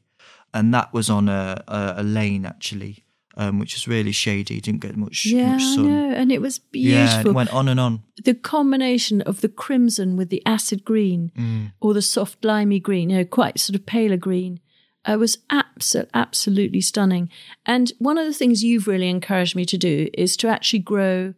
and 0.54 0.74
that 0.74 0.94
was 0.94 1.10
on 1.10 1.28
a 1.30 1.64
a, 1.68 1.96
a 1.98 2.04
lane 2.04 2.46
actually, 2.46 3.04
um, 3.38 3.60
which 3.60 3.74
was 3.74 3.88
really 3.88 4.12
shady. 4.12 4.60
Didn't 4.62 4.82
get 4.82 4.96
much 4.96 5.26
Yeah, 5.26 5.54
much 5.54 5.62
I 5.62 5.76
sun. 5.76 5.88
know. 5.88 6.12
And 6.12 6.32
it 6.32 6.42
was 6.42 6.60
Yeah, 6.74 7.06
beautiful. 7.08 7.32
it 7.32 7.34
went 7.36 7.54
on 7.54 7.68
and 7.68 7.80
on. 7.80 8.04
the 8.24 8.34
combination 8.34 9.22
of 9.22 9.42
the 9.42 9.50
crimson 9.50 10.16
with 10.18 10.30
the 10.30 10.42
acid 10.46 10.84
green 10.86 11.32
Mm. 11.38 11.72
or 11.82 11.94
the 11.94 12.02
soft 12.02 12.44
limey 12.46 12.80
green, 12.80 13.10
you 13.10 13.18
know, 13.18 13.26
quite 13.26 13.60
sort 13.60 13.76
of 13.76 13.86
paler 13.86 14.18
green, 14.18 14.60
uh, 15.06 15.18
was 15.20 15.38
abso- 15.52 16.08
absolutely 16.14 16.82
stunning. 16.82 17.30
And 17.66 17.92
one 18.00 18.18
of 18.18 18.26
the 18.26 18.34
things 18.34 18.64
you've 18.64 18.88
really 18.88 19.10
encouraged 19.10 19.56
me 19.56 19.66
to 19.66 19.78
do 19.78 20.10
is 20.14 20.36
to 20.38 20.48
actually 20.48 20.80
grow 20.80 21.34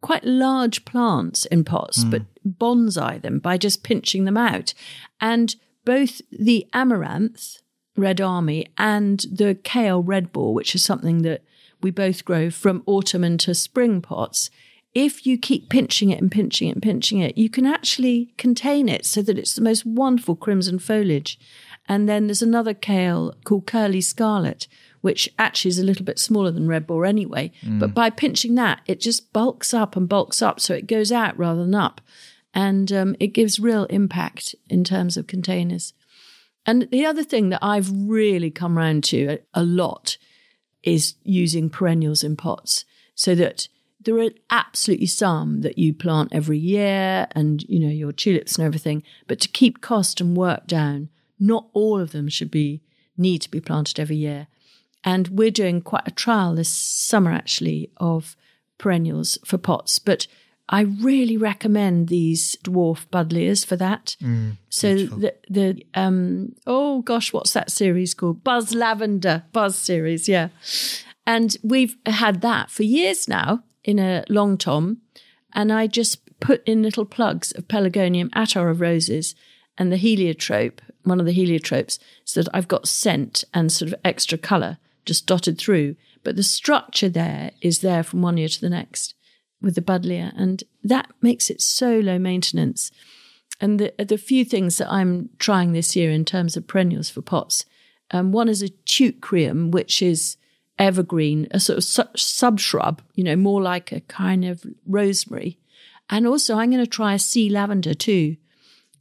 quite 0.00 0.24
large 0.24 0.86
plants 0.86 1.44
in 1.46 1.62
pots, 1.62 2.04
but 2.04 2.22
bonsai 2.48 3.20
them 3.20 3.38
by 3.38 3.58
just 3.58 3.82
pinching 3.82 4.24
them 4.24 4.36
out. 4.38 4.72
And 5.20 5.54
both 5.84 6.22
the 6.32 6.66
amaranth, 6.72 7.58
Red 8.00 8.20
Army, 8.20 8.66
and 8.76 9.20
the 9.30 9.54
kale 9.54 10.02
Red 10.02 10.32
Ball, 10.32 10.54
which 10.54 10.74
is 10.74 10.84
something 10.84 11.22
that 11.22 11.42
we 11.82 11.90
both 11.90 12.24
grow 12.24 12.50
from 12.50 12.82
autumn 12.86 13.24
into 13.24 13.54
spring 13.54 14.02
pots, 14.02 14.50
if 14.92 15.24
you 15.24 15.38
keep 15.38 15.68
pinching 15.68 16.10
it 16.10 16.20
and 16.20 16.32
pinching 16.32 16.68
it 16.68 16.72
and 16.72 16.82
pinching 16.82 17.20
it, 17.20 17.38
you 17.38 17.48
can 17.48 17.64
actually 17.64 18.34
contain 18.36 18.88
it 18.88 19.06
so 19.06 19.22
that 19.22 19.38
it's 19.38 19.54
the 19.54 19.62
most 19.62 19.86
wonderful 19.86 20.34
crimson 20.34 20.78
foliage. 20.78 21.38
And 21.88 22.08
then 22.08 22.26
there's 22.26 22.42
another 22.42 22.74
kale 22.74 23.34
called 23.44 23.66
Curly 23.66 24.00
Scarlet, 24.00 24.66
which 25.00 25.28
actually 25.38 25.70
is 25.70 25.78
a 25.78 25.84
little 25.84 26.04
bit 26.04 26.18
smaller 26.18 26.50
than 26.50 26.68
Red 26.68 26.86
Ball 26.86 27.04
anyway. 27.04 27.52
But 27.78 27.94
by 27.94 28.10
pinching 28.10 28.56
that, 28.56 28.80
it 28.86 29.00
just 29.00 29.32
bulks 29.32 29.72
up 29.72 29.96
and 29.96 30.08
bulks 30.08 30.42
up. 30.42 30.58
So 30.60 30.74
it 30.74 30.86
goes 30.86 31.12
out 31.12 31.38
rather 31.38 31.60
than 31.64 31.74
up. 31.74 32.00
And 32.52 32.92
um, 32.92 33.16
it 33.20 33.28
gives 33.28 33.60
real 33.60 33.84
impact 33.84 34.56
in 34.68 34.82
terms 34.82 35.16
of 35.16 35.28
containers. 35.28 35.94
And 36.70 36.88
the 36.92 37.04
other 37.04 37.24
thing 37.24 37.48
that 37.48 37.64
I've 37.64 37.90
really 37.92 38.48
come 38.48 38.78
round 38.78 39.02
to 39.04 39.26
a, 39.26 39.38
a 39.54 39.64
lot 39.64 40.16
is 40.84 41.14
using 41.24 41.68
perennials 41.68 42.22
in 42.22 42.36
pots 42.36 42.84
so 43.16 43.34
that 43.34 43.66
there 44.00 44.16
are 44.20 44.30
absolutely 44.50 45.08
some 45.08 45.62
that 45.62 45.78
you 45.78 45.92
plant 45.92 46.28
every 46.30 46.58
year 46.58 47.26
and 47.32 47.64
you 47.64 47.80
know 47.80 47.88
your 47.88 48.12
tulips 48.12 48.56
and 48.56 48.64
everything. 48.64 49.02
But 49.26 49.40
to 49.40 49.48
keep 49.48 49.80
cost 49.80 50.20
and 50.20 50.36
work 50.36 50.68
down 50.68 51.08
not 51.40 51.66
all 51.72 51.98
of 51.98 52.12
them 52.12 52.28
should 52.28 52.52
be 52.52 52.82
need 53.16 53.42
to 53.42 53.50
be 53.50 53.60
planted 53.60 53.98
every 53.98 54.14
year. 54.14 54.46
And 55.02 55.26
we're 55.26 55.50
doing 55.50 55.80
quite 55.80 56.06
a 56.06 56.12
trial 56.12 56.54
this 56.54 56.68
summer 56.68 57.32
actually 57.32 57.90
of 57.96 58.36
perennials 58.78 59.38
for 59.44 59.58
pots. 59.58 59.98
But 59.98 60.28
I 60.72 60.82
really 60.82 61.36
recommend 61.36 62.08
these 62.08 62.56
dwarf 62.64 63.06
buddleias 63.08 63.66
for 63.66 63.74
that. 63.76 64.16
so 64.68 64.94
the 64.94 65.34
the 65.48 65.84
um 65.94 66.54
oh 66.66 67.02
gosh, 67.02 67.32
what's 67.32 67.52
that 67.52 67.70
series 67.72 68.14
called? 68.14 68.44
Buzz 68.44 68.72
Lavender 68.72 69.42
Buzz 69.52 69.76
series, 69.76 70.28
yeah. 70.28 70.48
And 71.26 71.56
we've 71.62 71.96
had 72.06 72.40
that 72.42 72.70
for 72.70 72.84
years 72.84 73.28
now 73.28 73.64
in 73.84 73.98
a 73.98 74.24
long 74.28 74.56
tom, 74.56 74.98
and 75.52 75.72
I 75.72 75.88
just 75.88 76.20
put 76.38 76.66
in 76.66 76.82
little 76.82 77.04
plugs 77.04 77.50
of 77.52 77.68
Pelargonium 77.68 78.30
attar 78.32 78.68
of 78.68 78.80
roses 78.80 79.34
and 79.76 79.90
the 79.92 79.96
heliotrope, 79.96 80.80
one 81.02 81.20
of 81.20 81.26
the 81.26 81.36
heliotropes, 81.36 81.98
so 82.24 82.42
that 82.42 82.50
I've 82.54 82.68
got 82.68 82.88
scent 82.88 83.44
and 83.52 83.72
sort 83.72 83.92
of 83.92 84.00
extra 84.04 84.38
colour 84.38 84.78
just 85.04 85.26
dotted 85.26 85.58
through. 85.58 85.96
But 86.22 86.36
the 86.36 86.42
structure 86.42 87.08
there 87.08 87.50
is 87.60 87.80
there 87.80 88.02
from 88.02 88.22
one 88.22 88.36
year 88.36 88.48
to 88.48 88.60
the 88.60 88.70
next 88.70 89.14
with 89.62 89.74
the 89.74 89.82
Buddleia, 89.82 90.32
and 90.36 90.64
that 90.82 91.10
makes 91.20 91.50
it 91.50 91.60
so 91.60 91.98
low 91.98 92.18
maintenance. 92.18 92.90
And 93.60 93.78
the 93.78 93.92
the 94.02 94.18
few 94.18 94.44
things 94.44 94.78
that 94.78 94.90
I'm 94.90 95.30
trying 95.38 95.72
this 95.72 95.94
year 95.94 96.10
in 96.10 96.24
terms 96.24 96.56
of 96.56 96.66
perennials 96.66 97.10
for 97.10 97.22
pots, 97.22 97.64
um, 98.10 98.32
one 98.32 98.48
is 98.48 98.62
a 98.62 98.68
teucrium, 98.86 99.70
which 99.70 100.02
is 100.02 100.36
evergreen, 100.78 101.46
a 101.50 101.60
sort 101.60 101.78
of 101.78 101.84
su- 101.84 102.16
sub 102.16 102.58
shrub, 102.58 103.02
you 103.14 103.22
know, 103.22 103.36
more 103.36 103.60
like 103.60 103.92
a 103.92 104.00
kind 104.00 104.44
of 104.44 104.64
rosemary. 104.86 105.58
And 106.08 106.26
also, 106.26 106.56
I'm 106.56 106.70
going 106.70 106.82
to 106.82 106.90
try 106.90 107.14
a 107.14 107.18
sea 107.18 107.50
lavender 107.50 107.94
too, 107.94 108.36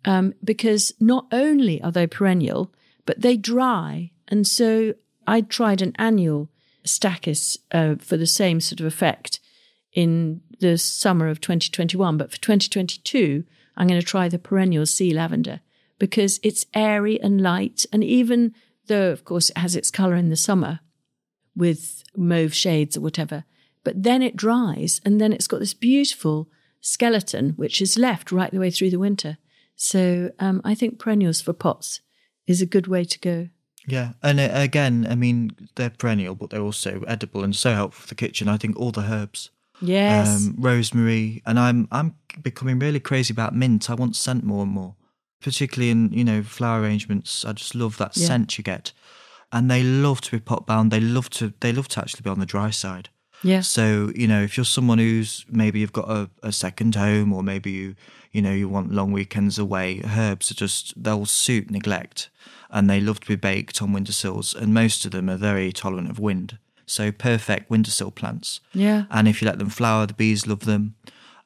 um, 0.06 0.34
because 0.44 0.94
not 1.00 1.28
only 1.32 1.82
are 1.82 1.92
they 1.92 2.06
perennial, 2.06 2.74
but 3.06 3.22
they 3.22 3.38
dry. 3.38 4.12
And 4.28 4.46
so 4.46 4.94
I 5.26 5.42
tried 5.42 5.82
an 5.82 5.94
annual 5.98 6.50
stachys 6.86 7.58
uh, 7.72 7.96
for 7.96 8.18
the 8.18 8.28
same 8.28 8.60
sort 8.60 8.80
of 8.82 8.86
effect 8.86 9.39
in 9.94 10.42
the 10.60 10.78
summer 10.78 11.28
of 11.28 11.42
2021. 11.42 12.18
But 12.18 12.32
for 12.32 12.38
2022, 12.38 13.44
I'm 13.78 13.88
going 13.88 14.00
to 14.00 14.06
try 14.06 14.28
the 14.28 14.40
perennial 14.40 14.86
sea 14.86 15.14
lavender 15.14 15.62
because 15.98 16.40
it's 16.44 16.66
airy 16.74 17.22
and 17.22 17.42
light. 17.42 17.86
And 17.92 18.04
even 18.04 18.54
though, 18.88 19.12
of 19.12 19.26
course, 19.26 19.50
it 19.50 19.58
has 19.58 19.76
its 19.76 19.92
colour 19.92 20.16
in 20.16 20.30
the 20.30 20.36
summer 20.36 20.80
with 21.56 22.04
mauve 22.16 22.54
shades 22.54 22.98
or 22.98 23.02
whatever, 23.02 23.46
but 23.84 24.04
then 24.04 24.22
it 24.22 24.36
dries 24.36 25.02
and 25.06 25.20
then 25.20 25.34
it's 25.34 25.48
got 25.48 25.60
this 25.60 25.74
beautiful 25.74 26.50
skeleton 26.82 27.52
which 27.52 27.82
is 27.82 27.98
left 27.98 28.32
right 28.32 28.52
the 28.52 28.60
way 28.60 28.72
through 28.72 28.90
the 28.90 29.00
winter. 29.00 29.38
So 29.76 30.32
um, 30.40 30.62
I 30.64 30.76
think 30.76 31.00
perennials 31.00 31.42
for 31.42 31.54
pots 31.54 32.02
is 32.48 32.62
a 32.62 32.66
good 32.66 32.88
way 32.88 33.04
to 33.06 33.20
go. 33.20 33.50
Yeah, 33.88 34.14
and 34.22 34.40
uh, 34.40 34.50
again, 34.52 35.08
I 35.10 35.16
mean, 35.16 35.52
they're 35.76 35.90
perennial, 35.90 36.36
but 36.36 36.50
they're 36.50 36.62
also 36.62 37.02
edible 37.08 37.44
and 37.44 37.56
so 37.56 37.74
helpful 37.74 38.02
for 38.02 38.08
the 38.08 38.16
kitchen. 38.16 38.48
I 38.48 38.58
think 38.58 38.78
all 38.78 38.92
the 38.92 39.02
herbs, 39.02 39.50
Yes. 39.82 40.28
um, 40.46 40.56
rosemary, 40.58 41.42
and 41.46 41.60
I'm 41.60 41.88
I'm 41.92 42.16
becoming 42.42 42.80
really 42.80 43.00
crazy 43.00 43.34
about 43.34 43.56
mint. 43.56 43.90
I 43.90 43.94
want 43.96 44.16
scent 44.16 44.44
more 44.44 44.64
and 44.64 44.72
more, 44.72 44.96
particularly 45.42 45.90
in 45.92 46.12
you 46.12 46.24
know 46.24 46.44
flower 46.44 46.82
arrangements. 46.82 47.46
I 47.46 47.54
just 47.54 47.76
love 47.76 47.98
that 47.98 48.16
Yeah. 48.18 48.28
scent 48.28 48.58
you 48.58 48.64
get, 48.64 48.92
and 49.52 49.70
they 49.70 49.84
love 49.84 50.22
to 50.22 50.32
be 50.32 50.40
pot 50.40 50.66
bound. 50.66 50.92
They 50.92 51.00
love 51.00 51.30
to 51.32 51.54
they 51.60 51.72
love 51.72 51.88
to 51.90 52.00
actually 52.02 52.22
be 52.24 52.30
on 52.30 52.40
the 52.40 52.46
dry 52.46 52.70
side. 52.72 53.10
yeah. 53.44 53.62
So 53.62 54.12
you 54.16 54.28
know, 54.28 54.42
if 54.44 54.58
you're 54.58 54.66
someone 54.66 54.98
who's 55.00 55.46
maybe 55.50 55.80
you've 55.80 55.94
got 55.94 56.10
a, 56.10 56.30
a 56.44 56.52
second 56.52 56.96
home, 56.96 57.32
or 57.34 57.42
maybe 57.44 57.72
you 57.72 57.96
you 58.32 58.42
know 58.42 58.52
you 58.54 58.68
want 58.70 58.92
long 58.92 59.12
weekends 59.14 59.58
away, 59.58 60.02
herbs 60.06 60.52
are 60.52 60.56
just 60.56 60.94
they'll 61.02 61.26
suit 61.26 61.72
neglect, 61.72 62.30
and 62.70 62.90
they 62.90 63.00
love 63.00 63.20
to 63.22 63.28
be 63.28 63.36
baked 63.38 63.82
on 63.82 63.94
windowsills, 63.94 64.54
and 64.54 64.74
most 64.74 65.06
of 65.06 65.12
them 65.12 65.30
are 65.30 65.38
very 65.38 65.72
tolerant 65.72 66.10
of 66.10 66.20
wind. 66.20 66.58
So 66.90 67.12
perfect 67.12 67.70
windowsill 67.70 68.12
plants. 68.12 68.60
Yeah. 68.74 69.04
And 69.12 69.28
if 69.28 69.42
you 69.42 69.48
let 69.48 69.60
them 69.60 69.70
flower, 69.70 70.06
the 70.08 70.14
bees 70.14 70.48
love 70.48 70.62
them. 70.62 70.96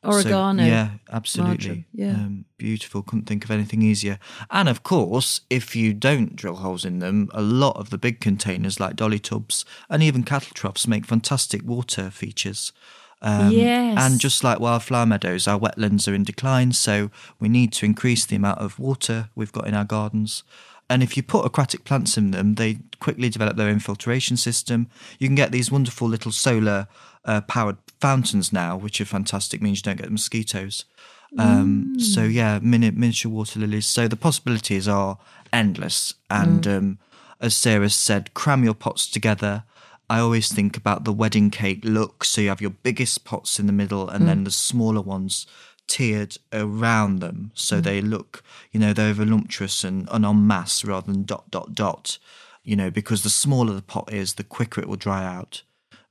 So, 0.03 0.09
Oregano. 0.09 0.65
yeah, 0.65 0.89
absolutely. 1.13 1.53
marjoram, 1.53 1.85
yeah. 1.93 2.11
Um, 2.11 2.45
beautiful. 2.57 3.03
Couldn't 3.03 3.25
think 3.25 3.45
of 3.45 3.51
anything 3.51 3.81
easier. 3.81 4.19
And 4.51 4.67
of 4.67 4.83
course, 4.83 5.41
if 5.49 5.77
you 5.77 5.93
don't 5.93 6.35
drill 6.35 6.55
holes 6.55 6.83
in 6.83 6.99
them, 6.99 7.29
a 7.33 7.41
lot 7.41 7.77
of 7.77 7.89
the 7.89 7.97
big 7.97 8.19
containers 8.19 8.81
like 8.81 8.97
dolly 8.97 9.19
tubs 9.19 9.63
and 9.89 10.03
even 10.03 10.23
cattle 10.23 10.51
troughs 10.53 10.87
make 10.87 11.05
fantastic 11.05 11.63
water 11.63 12.09
features. 12.09 12.73
Um, 13.21 13.51
Yes. 13.51 13.97
And 13.97 14.19
just 14.19 14.43
like 14.43 14.59
wildflower 14.59 15.05
meadows, 15.05 15.47
our 15.47 15.57
wetlands 15.57 16.11
are 16.11 16.13
in 16.13 16.23
decline, 16.25 16.73
so 16.73 17.09
we 17.39 17.47
need 17.47 17.71
to 17.73 17.85
increase 17.85 18.25
the 18.25 18.35
amount 18.35 18.59
of 18.59 18.79
water 18.79 19.29
we've 19.35 19.53
got 19.53 19.67
in 19.67 19.73
our 19.73 19.85
gardens. 19.85 20.43
And 20.93 21.01
if 21.01 21.17
you 21.17 21.23
put 21.23 21.43
aquatic 21.43 21.85
plants 21.85 22.17
in 22.19 22.29
them, 22.29 22.53
they 22.53 22.77
quickly 22.99 23.27
develop 23.27 23.57
their 23.57 23.67
own 23.67 23.79
filtration 23.79 24.37
system. 24.37 24.85
You 25.17 25.27
can 25.27 25.33
get 25.33 25.51
these 25.51 25.71
wonderful 25.71 26.07
little 26.07 26.31
solar 26.31 26.87
uh, 27.25 27.41
powered 27.41 27.77
fountains 27.99 28.53
now, 28.53 28.77
which 28.77 29.01
are 29.01 29.05
fantastic, 29.05 29.59
means 29.59 29.79
you 29.79 29.83
don't 29.83 29.97
get 30.01 30.11
mosquitoes. 30.11 30.85
Um, 31.39 31.99
So, 31.99 32.25
yeah, 32.25 32.59
mini- 32.61 32.91
miniature 32.91 33.31
water 33.31 33.59
lilies. 33.59 33.87
So 33.87 34.07
the 34.07 34.15
possibilities 34.15 34.87
are 34.87 35.17
endless. 35.51 36.13
And 36.29 36.67
um, 36.67 36.99
as 37.41 37.55
Sarah 37.55 37.89
said, 37.89 38.35
cram 38.35 38.63
your 38.63 38.75
pots 38.75 39.09
together. 39.09 39.63
I 40.11 40.19
always 40.19 40.53
think 40.53 40.77
about 40.77 41.05
the 41.05 41.13
wedding 41.13 41.49
cake 41.49 41.79
look. 41.83 42.23
So 42.23 42.41
you 42.41 42.49
have 42.49 42.61
your 42.61 42.75
biggest 42.83 43.25
pots 43.25 43.57
in 43.59 43.65
the 43.65 43.73
middle 43.73 44.07
and 44.09 44.27
then 44.27 44.43
the 44.43 44.51
smaller 44.51 45.01
ones 45.01 45.47
tiered 45.93 46.37
around 46.51 47.19
them 47.19 47.51
so 47.53 47.79
they 47.79 48.01
look, 48.01 48.41
you 48.71 48.79
know, 48.79 48.93
they're 48.93 49.13
voluptuous 49.13 49.83
and, 49.83 50.09
and 50.11 50.25
en 50.25 50.47
masse 50.47 50.83
rather 50.83 51.11
than 51.11 51.21
dot, 51.21 51.51
dot, 51.51 51.75
dot, 51.75 52.17
you 52.63 52.75
know, 52.75 52.89
because 52.89 53.21
the 53.21 53.29
smaller 53.29 53.73
the 53.73 53.81
pot 53.83 54.11
is, 54.11 54.33
the 54.33 54.43
quicker 54.43 54.81
it 54.81 54.87
will 54.87 54.95
dry 54.95 55.23
out. 55.23 55.61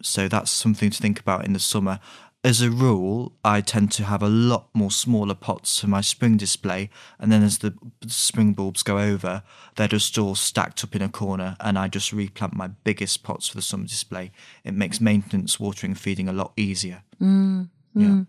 So 0.01 0.29
that's 0.29 0.53
something 0.53 0.91
to 0.91 1.03
think 1.03 1.19
about 1.19 1.45
in 1.45 1.53
the 1.53 1.59
summer. 1.59 1.99
As 2.45 2.63
a 2.63 2.71
rule, 2.71 3.33
I 3.45 3.61
tend 3.61 3.91
to 3.93 4.05
have 4.05 4.23
a 4.23 4.29
lot 4.29 4.69
more 4.73 4.91
smaller 4.93 5.35
pots 5.35 5.81
for 5.81 5.89
my 5.89 6.01
spring 6.01 6.37
display, 6.37 6.89
and 7.19 7.33
then 7.33 7.43
as 7.43 7.59
the 7.59 7.75
spring 8.07 8.53
bulbs 8.53 8.85
go 8.85 8.99
over, 8.99 9.43
they're 9.75 9.89
just 9.89 10.17
all 10.17 10.37
stacked 10.37 10.85
up 10.85 10.95
in 10.95 11.03
a 11.03 11.09
corner, 11.09 11.57
and 11.59 11.77
I 11.77 11.89
just 11.89 12.13
replant 12.13 12.55
my 12.55 12.69
biggest 12.69 13.25
pots 13.25 13.49
for 13.49 13.57
the 13.57 13.63
summer 13.63 13.87
display. 13.87 14.31
It 14.63 14.75
makes 14.75 15.01
maintenance, 15.01 15.59
watering, 15.59 15.93
and 15.93 16.01
feeding 16.01 16.29
a 16.29 16.33
lot 16.33 16.53
easier. 16.57 17.03
Mm, 17.21 17.69
Yeah. 17.95 18.07
mm. 18.07 18.27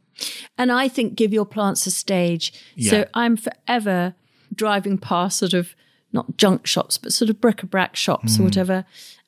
And 0.57 0.71
I 0.71 0.87
think 0.87 1.15
give 1.15 1.33
your 1.33 1.45
plants 1.45 1.87
a 1.87 1.91
stage. 1.91 2.53
So 2.89 3.05
I'm 3.13 3.35
forever 3.35 4.13
driving 4.53 4.97
past 4.97 5.39
sort 5.39 5.53
of 5.53 5.75
not 6.11 6.37
junk 6.37 6.67
shops, 6.67 6.97
but 6.97 7.11
sort 7.11 7.29
of 7.29 7.41
bric-a-brac 7.41 7.95
shops 7.95 8.39
or 8.39 8.43
whatever. 8.43 8.85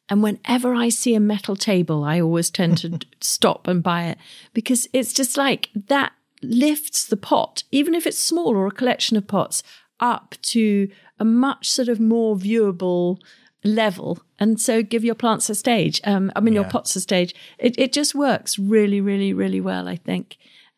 And 0.07 0.21
whenever 0.21 0.75
I 0.75 0.89
see 0.89 1.15
a 1.15 1.19
metal 1.19 1.55
table, 1.55 2.03
I 2.03 2.21
always 2.21 2.51
tend 2.51 2.77
to 2.79 2.99
stop 3.21 3.67
and 3.67 3.81
buy 3.81 4.03
it 4.05 4.19
because 4.53 4.87
it's 4.93 5.13
just 5.13 5.35
like 5.35 5.69
that 5.87 6.13
lifts 6.43 7.05
the 7.07 7.17
pot, 7.17 7.63
even 7.71 7.95
if 7.95 8.05
it's 8.05 8.19
small 8.19 8.55
or 8.55 8.67
a 8.67 8.71
collection 8.71 9.17
of 9.17 9.27
pots, 9.27 9.63
up 9.99 10.35
to 10.43 10.89
a 11.19 11.25
much 11.25 11.69
sort 11.69 11.87
of 11.87 11.99
more 11.99 12.35
viewable 12.35 13.17
level. 13.65 14.19
And 14.39 14.59
so 14.59 14.83
give 14.83 15.03
your 15.03 15.15
plants 15.15 15.49
a 15.49 15.55
stage. 15.55 15.99
Um, 16.03 16.31
I 16.35 16.39
mean, 16.39 16.53
your 16.53 16.65
pots 16.65 16.95
a 16.95 17.01
stage. 17.01 17.33
It, 17.57 17.77
it 17.77 17.91
just 17.91 18.15
works 18.15 18.59
really, 18.59 19.01
really, 19.01 19.33
really 19.33 19.61
well, 19.61 19.87
I 19.87 19.95
think. 19.95 20.37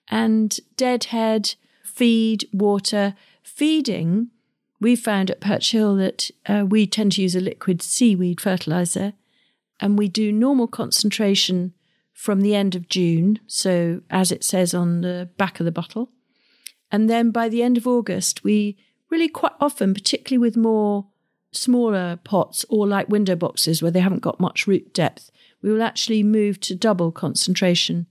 And 0.10 0.58
deadhead, 0.78 1.56
feed, 1.84 2.48
water, 2.54 3.16
feeding. 3.44 4.30
We 4.80 4.96
found 4.96 5.30
at 5.30 5.42
Perch 5.42 5.72
Hill 5.72 5.96
that 5.98 6.32
uh, 6.46 6.66
we 6.68 6.88
tend 6.88 7.14
to 7.14 7.22
use 7.22 7.36
a 7.36 7.42
liquid 7.42 7.82
seaweed 7.82 8.40
fertilizer 8.40 9.14
and 9.80 9.98
we 9.98 10.08
do 10.08 10.32
normal 10.32 10.68
concentration 10.68 11.74
from 12.14 12.42
the 12.42 12.56
end 12.56 12.76
of 12.76 12.90
June. 12.90 13.40
So, 13.48 14.02
as 14.10 14.32
it 14.32 14.44
says 14.44 14.74
on 14.74 15.02
the 15.02 15.30
back 15.38 15.60
of 15.60 15.66
the 15.66 15.72
bottle. 15.72 16.10
And 16.92 17.10
then 17.10 17.32
by 17.32 17.50
the 17.50 17.62
end 17.62 17.78
of 17.78 17.86
August, 17.86 18.44
we 18.44 18.78
really 19.10 19.28
quite 19.28 19.54
often, 19.60 19.94
particularly 19.94 20.40
with 20.40 20.56
more 20.56 21.08
smaller 21.52 22.20
pots 22.24 22.66
or 22.70 22.88
like 22.88 23.10
window 23.10 23.36
boxes 23.36 23.82
where 23.82 23.92
they 23.92 24.00
haven't 24.00 24.22
got 24.22 24.40
much 24.40 24.68
root 24.68 24.94
depth, 24.94 25.32
we 25.62 25.72
will 25.72 25.82
actually 25.82 26.24
move 26.24 26.60
to 26.62 26.76
double 26.76 27.12
concentration. 27.12 28.06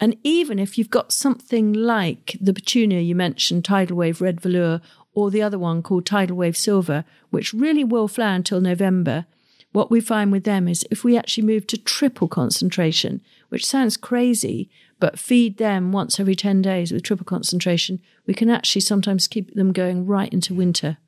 And 0.00 0.16
even 0.22 0.58
if 0.58 0.76
you've 0.76 0.90
got 0.90 1.12
something 1.12 1.72
like 1.72 2.36
the 2.40 2.52
petunia 2.52 3.00
you 3.00 3.14
mentioned, 3.14 3.64
tidal 3.64 3.96
wave 3.96 4.20
red 4.20 4.40
velour, 4.40 4.80
or 5.14 5.30
the 5.30 5.42
other 5.42 5.58
one 5.58 5.82
called 5.82 6.06
tidal 6.06 6.36
wave 6.36 6.56
silver, 6.56 7.04
which 7.30 7.52
really 7.52 7.84
will 7.84 8.08
flower 8.08 8.34
until 8.34 8.60
November, 8.60 9.26
what 9.72 9.90
we 9.90 10.00
find 10.00 10.30
with 10.30 10.44
them 10.44 10.68
is 10.68 10.84
if 10.90 11.02
we 11.04 11.16
actually 11.16 11.44
move 11.44 11.66
to 11.68 11.76
triple 11.76 12.28
concentration, 12.28 13.20
which 13.48 13.66
sounds 13.66 13.96
crazy, 13.96 14.70
but 15.00 15.18
feed 15.18 15.58
them 15.58 15.90
once 15.90 16.20
every 16.20 16.36
10 16.36 16.62
days 16.62 16.92
with 16.92 17.02
triple 17.02 17.24
concentration, 17.24 18.00
we 18.26 18.34
can 18.34 18.48
actually 18.48 18.80
sometimes 18.80 19.26
keep 19.26 19.54
them 19.54 19.72
going 19.72 20.06
right 20.06 20.32
into 20.32 20.54
winter. 20.54 20.98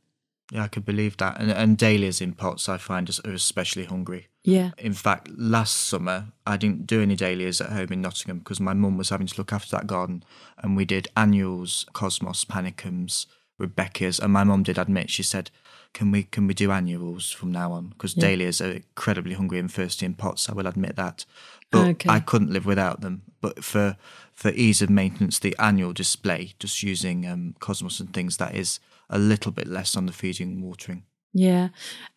Yeah, 0.53 0.65
I 0.65 0.69
could 0.69 0.85
believe 0.85 1.17
that. 1.17 1.41
And, 1.41 1.51
and 1.51 1.77
dahlias 1.77 2.21
in 2.21 2.33
pots, 2.33 2.69
I 2.69 2.77
find, 2.79 3.11
are 3.25 3.33
especially 3.33 3.85
hungry. 3.85 4.29
Yeah. 4.45 4.71
In 4.79 4.93
fact, 4.93 5.29
last 5.37 5.77
summer, 5.77 6.27
I 6.47 6.57
didn't 6.57 6.87
do 6.87 7.03
any 7.03 7.17
dahlias 7.17 7.61
at 7.61 7.73
home 7.73 7.89
in 7.91 8.01
Nottingham 8.03 8.39
because 8.39 8.61
my 8.61 8.75
mum 8.75 8.97
was 8.97 9.09
having 9.09 9.27
to 9.27 9.39
look 9.39 9.53
after 9.53 9.77
that 9.77 9.89
garden. 9.89 10.23
And 10.59 10.77
we 10.77 10.85
did 10.85 11.09
annuals, 11.17 11.85
cosmos, 11.93 12.45
panicums, 12.45 13.27
Rudbeckias. 13.61 14.21
And 14.21 14.33
my 14.33 14.45
mum 14.45 14.63
did 14.63 14.79
admit, 14.79 15.11
she 15.11 15.25
said, 15.25 15.51
can 15.93 16.13
we 16.13 16.25
can 16.25 16.47
we 16.47 16.53
do 16.53 16.71
annuals 16.71 17.31
from 17.31 17.51
now 17.51 17.73
on? 17.73 17.89
Because 17.89 18.13
dahlias 18.15 18.61
are 18.61 18.71
incredibly 18.73 19.33
hungry 19.33 19.59
and 19.59 19.73
thirsty 19.73 20.05
in 20.05 20.13
pots. 20.15 20.49
I 20.49 20.53
will 20.53 20.67
admit 20.67 20.95
that, 20.97 21.25
but 21.71 21.87
Okay. 21.89 22.11
I 22.11 22.21
couldn't 22.21 22.53
live 22.53 22.67
without 22.67 23.01
them. 23.01 23.23
But 23.41 23.65
for 23.65 23.97
for 24.35 24.51
ease 24.51 24.83
of 24.83 24.91
maintenance, 24.91 25.39
the 25.39 25.57
annual 25.59 25.95
display, 25.95 26.53
just 26.59 26.83
using 26.83 27.27
um, 27.27 27.55
cosmos 27.61 27.99
and 27.99 28.13
things, 28.13 28.37
that 28.37 28.55
is 28.55 28.79
a 29.09 29.19
little 29.19 29.53
bit 29.53 29.67
less 29.67 29.97
on 29.97 30.07
the 30.07 30.13
feeding 30.13 30.53
and 30.53 30.63
watering. 30.63 31.05
Yeah. 31.33 31.69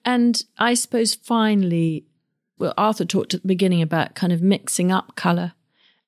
And 0.06 0.42
I 0.58 0.74
suppose 0.74 1.14
finally, 1.14 2.06
well, 2.58 2.74
Arthur 2.78 3.06
talked 3.06 3.34
at 3.34 3.42
the 3.42 3.48
beginning 3.48 3.82
about 3.82 4.16
kind 4.16 4.34
of 4.34 4.42
mixing 4.42 4.92
up 4.92 5.16
colour 5.16 5.54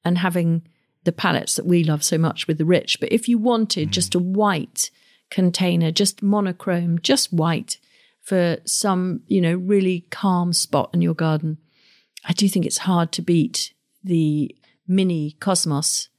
and 0.04 0.18
having 0.18 0.64
the 1.04 1.12
palettes 1.12 1.56
that 1.56 1.66
we 1.66 1.84
love 1.84 2.04
so 2.04 2.18
much 2.18 2.48
with 2.48 2.58
the 2.58 2.66
rich. 2.66 3.00
But 3.00 3.12
if 3.12 3.28
you 3.28 3.38
wanted 3.38 3.90
mm. 3.90 3.92
just 3.92 4.16
a 4.16 4.20
white 4.20 4.92
container, 5.30 5.92
just 5.92 6.22
monochrome, 6.22 7.00
just 7.00 7.34
white 7.34 7.78
for 8.22 8.58
some, 8.66 9.22
you 9.28 9.42
know, 9.42 9.56
really 9.56 10.06
calm 10.12 10.54
spot 10.54 10.92
in 10.94 11.02
your 11.02 11.16
garden, 11.16 11.58
I 12.26 12.34
do 12.34 12.48
think 12.48 12.66
it's 12.66 12.80
hard 12.80 13.12
to 13.14 13.22
beat 13.22 13.74
the 14.04 14.56
mini 14.88 15.38
Cosmos 15.40 16.10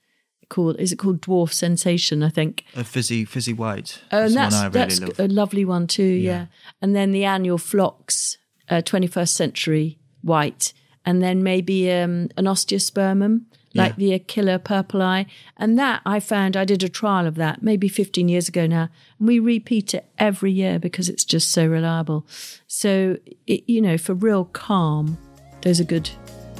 called, 0.52 0.76
is 0.78 0.92
it 0.92 0.96
called 0.98 1.20
Dwarf 1.22 1.52
Sensation, 1.52 2.22
I 2.22 2.28
think. 2.28 2.64
A 2.76 2.84
fizzy 2.84 3.24
fizzy 3.24 3.52
white. 3.52 4.00
Oh, 4.12 4.24
and 4.24 4.34
That's 4.36 4.54
that's 4.54 4.54
one 4.54 4.62
I 4.62 4.66
really 4.66 4.94
that's 4.96 5.00
love. 5.00 5.20
a 5.20 5.28
lovely 5.32 5.64
one 5.64 5.86
too. 5.86 6.02
Yeah. 6.02 6.46
and 6.82 6.94
then 6.94 7.12
the 7.12 7.24
annual 7.24 7.58
phlox, 7.58 8.38
uh, 8.68 8.82
21st 8.82 9.28
century 9.28 9.98
white, 10.22 10.72
and 11.04 11.20
then 11.22 11.42
maybe 11.42 11.90
um, 11.90 12.28
an 12.36 12.44
osteospermum 12.44 13.42
like 13.74 13.96
the 13.96 14.10
Akila 14.18 14.62
purple 14.62 15.00
eye. 15.00 15.24
And 15.56 15.78
that 15.78 16.02
I 16.04 16.20
found 16.20 16.56
I 16.56 16.64
did 16.66 16.82
a 16.82 16.88
trial 16.88 17.26
of 17.26 17.36
that 17.36 17.62
maybe 17.62 17.88
15 17.88 18.28
years 18.28 18.48
ago 18.48 18.66
now, 18.66 18.88
and 19.18 19.26
we 19.28 19.38
repeat 19.38 19.94
it 19.94 20.06
every 20.18 20.52
year 20.52 20.78
because 20.78 21.08
it's 21.08 21.24
just 21.24 21.50
so 21.50 21.66
reliable. 21.66 22.26
So 22.66 23.16
it, 23.46 23.64
you 23.66 23.80
know, 23.80 23.96
for 23.96 24.14
real 24.14 24.44
calm, 24.44 25.16
those 25.62 25.80
are 25.80 25.84
good 25.84 26.10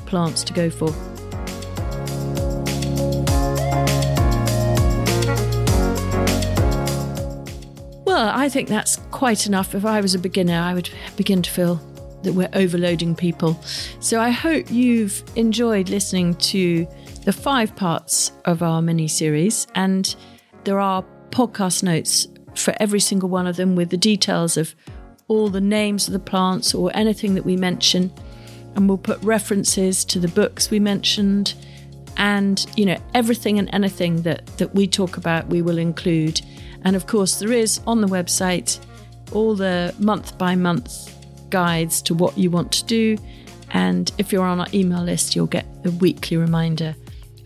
plants 0.07 0.43
to 0.45 0.53
go 0.53 0.71
for. 0.71 0.89
Well, 8.23 8.31
I 8.33 8.49
think 8.49 8.69
that's 8.69 8.99
quite 9.11 9.49
enough. 9.49 9.75
If 9.75 9.85
I 9.85 10.01
was 10.01 10.15
a 10.15 10.19
beginner, 10.21 10.57
I 10.57 10.75
would 10.75 10.89
begin 11.17 11.43
to 11.43 11.51
feel 11.51 11.75
that 12.23 12.33
we're 12.33 12.49
overloading 12.53 13.17
people. 13.17 13.61
So 13.99 14.21
I 14.21 14.31
hope 14.31 14.71
you've 14.71 15.25
enjoyed 15.35 15.89
listening 15.89 16.37
to 16.37 16.87
the 17.25 17.33
five 17.33 17.75
parts 17.75 18.31
of 18.45 18.63
our 18.63 18.81
mini 18.81 19.09
series. 19.09 19.67
And 19.75 20.15
there 20.63 20.79
are 20.79 21.05
podcast 21.31 21.83
notes 21.83 22.29
for 22.55 22.73
every 22.79 23.01
single 23.01 23.29
one 23.29 23.49
of 23.49 23.57
them 23.57 23.75
with 23.75 23.91
the 23.91 23.97
details 23.97 24.57
of 24.57 24.73
all 25.27 25.49
the 25.49 25.61
names 25.61 26.07
of 26.07 26.13
the 26.13 26.21
plants 26.21 26.77
or 26.77 26.93
anything 26.95 27.35
that 27.35 27.45
we 27.45 27.57
mention. 27.57 28.13
And 28.77 28.89
we'll 28.89 28.99
put 28.99 29.21
references 29.25 30.05
to 30.05 30.21
the 30.21 30.29
books 30.29 30.71
we 30.71 30.79
mentioned 30.79 31.55
and 32.19 32.67
you 32.77 32.85
know 32.85 32.99
everything 33.15 33.59
and 33.59 33.71
anything 33.73 34.21
that 34.21 34.47
that 34.59 34.75
we 34.75 34.87
talk 34.87 35.17
about 35.17 35.47
we 35.47 35.63
will 35.63 35.79
include 35.79 36.43
and 36.85 36.97
of 36.97 37.07
course 37.07 37.39
there 37.39 37.53
is 37.53 37.81
on 37.87 38.01
the 38.01 38.07
website 38.07 38.79
all 39.33 39.55
the 39.55 39.95
month 39.99 40.37
by 40.39 40.55
month 40.55 41.15
guides 41.51 42.03
to 42.03 42.15
what 42.15 42.37
you 42.37 42.51
want 42.51 42.71
to 42.73 42.85
do 42.85 43.17
and 43.71 44.13
if 44.19 44.33
you're 44.33 44.45
on 44.45 44.61
our 44.61 44.67
email 44.75 45.03
list 45.03 45.35
you'll 45.35 45.47
get 45.47 45.67
a 45.85 45.91
weekly 45.93 46.37
reminder 46.37 46.95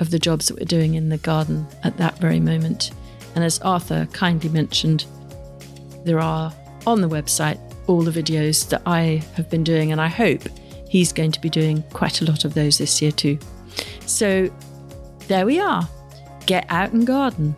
of 0.01 0.11
the 0.11 0.19
jobs 0.19 0.49
that 0.49 0.59
we're 0.59 0.65
doing 0.65 0.95
in 0.95 1.09
the 1.09 1.19
garden 1.19 1.67
at 1.83 1.97
that 1.97 2.19
very 2.19 2.41
moment 2.41 2.91
and 3.35 3.45
as 3.45 3.59
arthur 3.61 4.07
kindly 4.13 4.49
mentioned 4.51 5.07
there 6.05 6.21
are 6.21 6.53
on 6.87 7.01
the 7.01 7.09
website 7.09 7.59
all 7.87 8.03
the 8.03 8.11
videos 8.11 8.69
that 8.69 8.83
i 8.87 9.23
have 9.35 9.49
been 9.51 9.65
doing 9.65 9.93
and 9.93 10.01
i 10.01 10.09
hope 10.09 10.43
he's 10.89 11.13
going 11.13 11.33
to 11.33 11.41
be 11.41 11.51
doing 11.51 11.83
quite 11.93 12.21
a 12.21 12.25
lot 12.25 12.45
of 12.45 12.55
those 12.55 12.79
this 12.79 13.01
year 13.03 13.13
too 13.13 13.39
so 14.07 14.51
there 15.29 15.45
we 15.45 15.59
are. 15.59 15.89
Get 16.47 16.67
out 16.69 16.93
and 16.93 17.07
garden. 17.07 17.57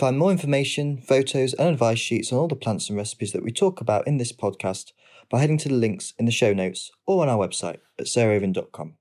Find 0.00 0.18
more 0.18 0.30
information, 0.30 0.96
photos, 0.96 1.52
and 1.52 1.68
advice 1.68 1.98
sheets 1.98 2.32
on 2.32 2.38
all 2.38 2.48
the 2.48 2.56
plants 2.56 2.88
and 2.88 2.96
recipes 2.96 3.32
that 3.32 3.44
we 3.44 3.52
talk 3.52 3.82
about 3.82 4.06
in 4.06 4.16
this 4.16 4.32
podcast 4.32 4.92
by 5.28 5.40
heading 5.40 5.58
to 5.58 5.68
the 5.68 5.74
links 5.74 6.14
in 6.18 6.24
the 6.24 6.32
show 6.32 6.54
notes 6.54 6.90
or 7.06 7.22
on 7.22 7.28
our 7.28 7.36
website 7.36 7.80
at 7.98 8.06
sarahraven.com. 8.06 8.94